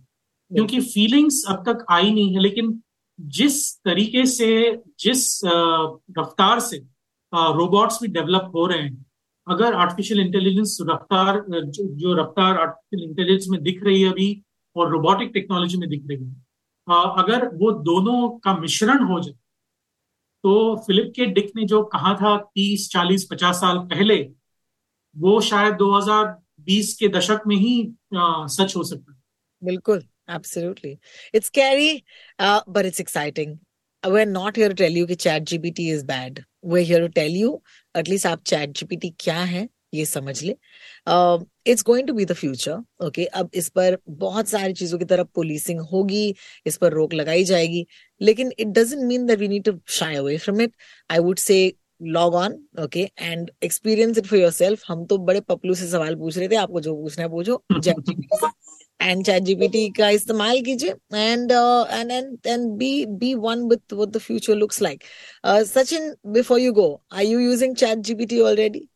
क्योंकि 0.55 0.81
फीलिंग्स 0.81 1.45
अब 1.49 1.57
तक 1.69 1.87
आई 1.91 2.11
नहीं 2.11 2.35
है 2.35 2.41
लेकिन 2.41 2.83
जिस 3.23 3.81
तरीके 3.85 4.27
से 4.27 4.83
जिस 5.01 5.41
रफ्तार 6.19 6.61
से 6.61 6.77
रोबोट्स 7.35 7.99
भी 8.03 8.09
डेवलप 8.09 8.53
हो 8.55 8.67
रहे 8.67 8.83
हैं 8.83 9.07
अगर 9.49 9.75
आर्टिफिशियल 9.75 10.21
इंटेलिजेंस 10.21 10.79
रफ्तार 10.81 11.45
जो 11.51 12.15
रफ्तार 12.15 12.59
आर्टिफिशियल 12.59 13.11
इंटेलिजेंस 13.11 13.47
में 13.51 13.63
दिख 13.63 13.83
रही 13.83 14.03
है 14.03 14.11
अभी 14.11 14.43
और 14.77 14.91
रोबोटिक 14.91 15.31
टेक्नोलॉजी 15.35 15.77
में 15.77 15.89
दिख 15.89 16.03
रही 16.07 16.25
है 16.25 16.43
अगर 17.23 17.47
वो 17.49 17.71
दोनों 17.71 18.39
का 18.39 18.57
मिश्रण 18.59 19.05
हो 19.05 19.21
जाए 19.21 19.35
तो 20.43 20.77
फिलिप 20.77 21.13
के 21.17 21.27
डिक 21.27 21.53
ने 21.57 21.65
जो 21.65 21.83
कहा 21.85 22.15
था 22.15 22.37
तीस 22.37 22.91
चालीस 22.91 23.29
पचास 23.31 23.57
साल 23.57 23.79
पहले 23.79 24.31
वो 25.19 25.41
शायद 25.41 25.75
2020 25.75 26.93
के 26.93 27.09
दशक 27.09 27.41
में 27.47 27.57
ही 27.57 27.93
आ, 28.17 28.47
सच 28.47 28.77
हो 28.77 28.83
सकता 28.83 29.13
है। 29.13 29.23
बिल्कुल। 29.65 30.03
Absolutely. 30.33 30.99
It's 31.33 31.47
scary 31.47 32.05
uh, 32.39 32.61
but 32.67 32.87
it's 32.87 33.01
exciting. 33.01 33.61
We're 34.05 34.27
not 34.27 34.57
here 34.57 34.69
to 34.69 34.75
tell 34.75 34.91
you 34.91 35.07
कि 35.07 35.17
chat 35.19 35.45
gpt 35.45 35.91
is 35.91 36.03
bad. 36.05 36.45
We're 36.63 36.85
here 36.85 37.01
to 37.01 37.09
tell 37.11 37.39
you 37.43 37.53
at 37.95 38.09
least 38.09 38.27
आप 38.27 38.43
chat 38.45 38.73
gpt 38.73 39.13
क्या 39.21 39.43
है 39.53 39.69
ये 39.95 40.05
समझ 40.07 40.43
ले. 40.43 40.55
It's 41.67 41.83
going 41.87 42.07
to 42.09 42.13
be 42.15 42.25
the 42.25 42.33
future 42.33 43.07
okay 43.07 43.25
अब 43.41 43.51
इस 43.55 43.69
पर 43.69 43.97
बहुत 44.09 44.49
सारी 44.49 44.73
चीज़ों 44.73 44.99
की 44.99 45.05
तरफ़ 45.05 45.27
पुलिसिंग 45.35 45.81
होगी 45.93 46.25
इस 46.67 46.77
पर 46.77 46.93
रोक 46.93 47.15
लगाई 47.15 47.45
जाएगी 47.45 47.87
लेकिन 48.21 48.53
it 48.59 48.69
doesn't 48.79 49.03
mean 49.03 49.27
that 49.27 49.39
we 49.39 49.49
need 49.49 49.65
to 49.65 49.79
shy 49.99 50.17
away 50.17 50.37
from 50.39 50.61
it 50.61 50.73
I 51.11 51.19
would 51.19 51.39
say 51.39 51.59
log 52.03 52.35
on 52.35 52.59
okay 52.85 53.09
and 53.19 53.51
experience 53.65 54.19
it 54.19 54.27
for 54.27 54.39
yourself 54.51 54.83
हम 54.89 55.05
तो 55.07 55.19
बड़े 55.19 55.41
पपलू 55.41 55.75
से 55.75 55.89
सवाल 55.89 56.15
पूछ 56.17 56.39
रहे 56.39 56.49
थे 56.49 56.57
आपको 56.57 56.81
जो 56.81 56.97
पूछना 56.97 57.25
है 57.25 57.31
पूछो. 57.31 57.63
एंड 59.03 59.25
चैट 59.27 59.43
जीपीटी 59.43 59.89
का 59.99 60.09
इस्तेमाल 60.11 60.61
कीजिए। 60.63 60.91
And 61.15 61.53
and 61.53 62.11
and 62.11 62.47
and 62.47 62.71
be 62.79 62.95
be 63.19 63.35
one 63.37 63.63
with 63.69 63.81
what 63.93 64.09
the 64.09 64.19
future 64.21 64.57
looks 64.57 64.83
like 64.83 65.05
Sachin 65.67 66.15
before 66.33 66.61
you 66.61 66.73
go 66.73 66.89
are 67.13 67.25
you 67.25 67.39
using 67.41 67.77
ChatGPT 68.09 68.41
already 68.41 68.89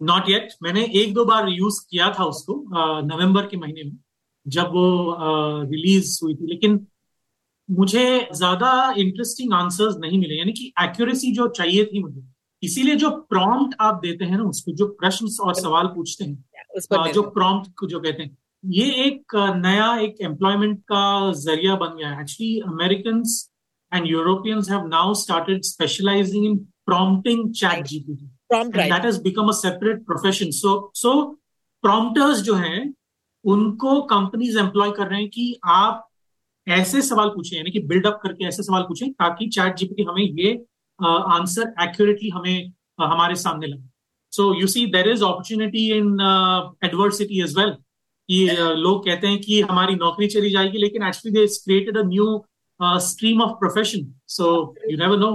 not 0.00 0.28
yet 0.28 0.52
मैंने 0.62 0.84
एक 1.02 1.14
दो 1.14 1.24
बार 1.24 1.48
यूज़ 1.48 1.80
किया 1.90 2.12
था 2.18 2.24
उसको 2.26 2.54
नवंबर 3.06 3.46
के 3.46 3.56
महीने 3.56 3.82
में 3.84 3.96
जब 4.46 4.70
वो 4.72 5.16
रिलीज़ 5.70 6.18
हुई 6.22 6.34
थी। 6.34 6.46
लेकिन 6.46 6.86
मुझे 7.68 8.06
ज़्यादा 8.34 8.70
इंटरेस्टिंग 8.98 9.52
आंसर्स 9.54 9.96
नहीं 10.00 10.18
मिले। 10.18 10.38
यानी 10.38 10.52
कि 10.52 10.72
एक्यूरेसी 10.82 11.32
जो 11.32 11.46
चाहिए 11.50 11.84
थी 11.84 12.02
मुझे। 12.02 12.22
इसीलिए 12.62 12.94
जो 12.96 13.10
प्रॉम्प्ट 13.30 13.76
आप 13.80 14.00
देते 14.02 14.24
हैं 14.24 14.36
ना 14.36 14.44
उसको 14.44 14.72
जो 14.76 14.86
प्रश्न 15.00 15.28
और 15.44 15.54
सवाल 15.54 15.86
पूछते 15.94 16.24
हैं 16.24 17.12
जो 17.12 17.22
प्रॉम्प्ट 17.30 17.70
को 17.78 17.86
जो 17.86 18.00
कहते 18.00 18.22
हैं 18.22 18.36
ये 18.64 18.84
एक 19.06 19.34
नया 19.56 19.94
एक 20.00 20.16
एम्प्लॉयमेंट 20.22 20.78
का 20.80 21.32
ज़रिया 21.32 21.74
बन 21.76 21.96
गया 21.96 22.08
है। 22.08 22.20
Actually 22.20 22.60
American 22.60 23.22
and 23.92 24.06
Europeans 24.06 24.70
have 24.70 24.86
now 24.86 25.14
started 25.14 25.62
specialising 25.62 26.46
in 26.46 26.56
prompting 26.86 27.52
chat 27.52 27.86
prompt 28.52 28.76
and 28.76 28.92
that 28.92 29.04
has 29.04 29.18
become 29.18 29.48
a 29.48 29.54
separate 29.54 30.00
profession. 30.06 30.50
So 30.52 30.70
so 30.94 31.12
prompters 31.84 32.40
जो 32.42 32.54
हैं 32.54 32.94
उनको 33.44 34.00
कंपनीज़ 34.02 34.58
एम्प्लॉय 34.58 34.90
कर 34.90 35.06
रहे 35.06 35.20
हैं 35.20 35.28
कि 35.28 35.56
आप 35.64 36.08
ऐसे 36.68 37.02
सवाल 37.02 37.28
पूछें 37.28 37.56
यानी 37.56 37.70
कि 37.70 37.80
बिल्डअप 37.86 38.20
करके 38.22 38.44
ऐसे 38.44 38.62
सवाल 38.62 38.82
पूछें 38.82 39.12
ताकि 39.12 39.46
चैट 39.48 39.76
जीपीटी 39.76 40.02
हमें 40.02 40.22
ये 40.22 40.52
आंसर 40.98 41.62
uh, 41.62 41.88
एक्यूरेटली 41.88 42.28
हमें 42.28 42.72
uh, 42.72 43.06
हमारे 43.12 43.34
सामने 43.34 43.66
लगे। 43.66 43.88
So 44.32 44.60
you 44.60 44.66
see 44.66 44.86
there 44.86 45.08
is 45.08 45.24
opportunity 45.24 45.90
in 45.92 46.06
adversity 46.84 47.42
as 47.42 47.58
well 47.58 47.76
कि 48.28 48.46
लोग 48.76 49.04
कहते 49.04 49.26
हैं 49.26 49.40
कि 49.40 49.60
हमारी 49.60 49.94
नौकरी 49.94 50.26
चली 50.28 50.50
जाएगी, 50.50 50.78
लेकिन 50.78 51.02
actually 51.02 51.38
they 51.38 51.46
created 51.64 51.98
a 51.98 52.02
new 52.06 52.44
stream 52.80 53.42
of 53.42 53.50
profession 53.58 54.12
so 54.28 54.52
you 54.90 54.96
never 54.98 55.18
know 55.18 55.30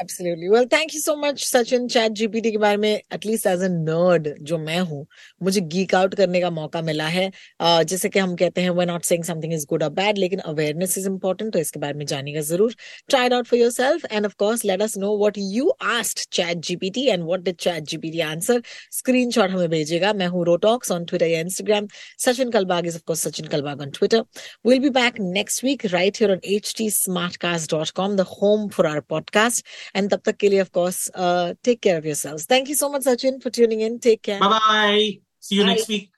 Absolutely. 0.00 0.48
Well, 0.48 0.66
thank 0.66 0.94
you 0.94 1.00
so 1.00 1.14
much, 1.14 1.42
Sachin. 1.44 1.86
Chat 1.92 2.14
GPT 2.18 2.50
के 2.50 2.58
बारे 2.58 2.76
में 2.76 2.90
एटलीस्ट 3.14 3.46
एज 3.46 3.62
अ 3.62 3.68
नर्ड 3.70 4.28
जो 4.50 4.58
मैं 4.58 4.78
हूँ 4.90 5.06
मुझे 5.42 5.60
गीक 5.74 5.94
आउट 5.94 6.14
करने 6.14 6.40
का 6.40 6.50
मौका 6.50 6.80
मिला 6.82 7.06
है। 7.06 7.30
uh, 7.30 7.82
जैसे 7.82 8.08
कि 8.08 8.18
हम 8.18 8.34
कहते 8.36 8.60
हैं 8.60 8.70
we 8.78 8.86
not 8.86 9.02
saying 9.04 9.24
something 9.24 9.52
is 9.54 9.66
good 9.70 9.82
और 9.82 9.90
बैड 9.90 10.18
लेकिन 10.18 10.38
अवेयरनेस 10.52 10.96
इज़ 10.98 11.08
इंपॉर्टेंट 11.08 11.52
तो 11.52 11.58
इसके 11.58 11.80
बारे 11.80 11.94
में 11.94 12.04
जानिएगा 12.06 12.40
ज़रूर। 12.40 12.74
Try 13.08 13.28
out 13.28 13.46
for 13.46 13.58
yourself 13.70 14.04
and 14.12 14.26
of 14.26 14.34
course 14.38 14.64
let 14.64 14.82
us 14.82 14.96
know 14.98 15.16
what 15.18 15.38
you 15.38 15.68
asked 15.68 16.24
ChatGPT 16.68 17.06
and 17.06 17.24
what 17.24 17.40
did 17.40 17.56
ChatGPT 17.90 18.20
answer 18.28 18.62
screenshot 18.92 19.50
हमें 19.50 19.68
भेजेगा। 19.70 20.12
मैं 20.12 20.26
हूँ 20.28 20.44
रोटॉक्स 20.46 20.92
ऑन 20.92 21.04
ट्विटर 21.04 21.26
या 21.26 21.40
Instagram 21.40 21.88
Sachin 22.26 22.50
Kalbag 22.50 22.86
is 22.86 22.96
of 22.96 23.16
Sachin 23.18 23.46
Kalbag 23.56 23.80
on 23.82 23.90
Twitter 23.98 24.24
will 24.66 24.78
be 24.78 24.90
back 25.00 25.20
next 25.20 25.64
week 25.64 25.86
right 25.86 26.22
on 26.22 26.40
H 26.44 26.74
T 26.78 26.90
Smartcast 26.90 27.74
the 28.16 28.26
home 28.32 28.68
for 28.68 28.86
our 28.86 29.00
podcast 29.10 29.66
And 29.94 30.10
tab 30.10 30.22
tak 30.22 30.42
of 30.42 30.72
course, 30.72 31.10
uh, 31.14 31.54
take 31.62 31.82
care 31.82 31.98
of 31.98 32.04
yourselves. 32.04 32.44
Thank 32.44 32.68
you 32.68 32.74
so 32.74 32.88
much, 32.88 33.02
Sachin, 33.02 33.42
for 33.42 33.50
tuning 33.50 33.80
in. 33.80 33.98
Take 33.98 34.22
care. 34.22 34.40
Bye 34.40 34.48
bye. 34.48 35.18
See 35.40 35.56
you 35.56 35.62
bye. 35.62 35.74
next 35.74 35.88
week. 35.88 36.10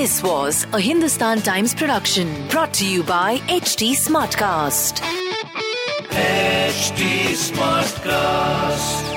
This 0.00 0.22
was 0.22 0.66
a 0.72 0.80
Hindustan 0.80 1.42
Times 1.42 1.74
production 1.74 2.48
brought 2.48 2.72
to 2.74 2.86
you 2.86 3.02
by 3.02 3.36
HD 3.48 3.92
Smartcast. 3.92 5.02
HD 6.08 7.34
Smartcast. 7.34 9.09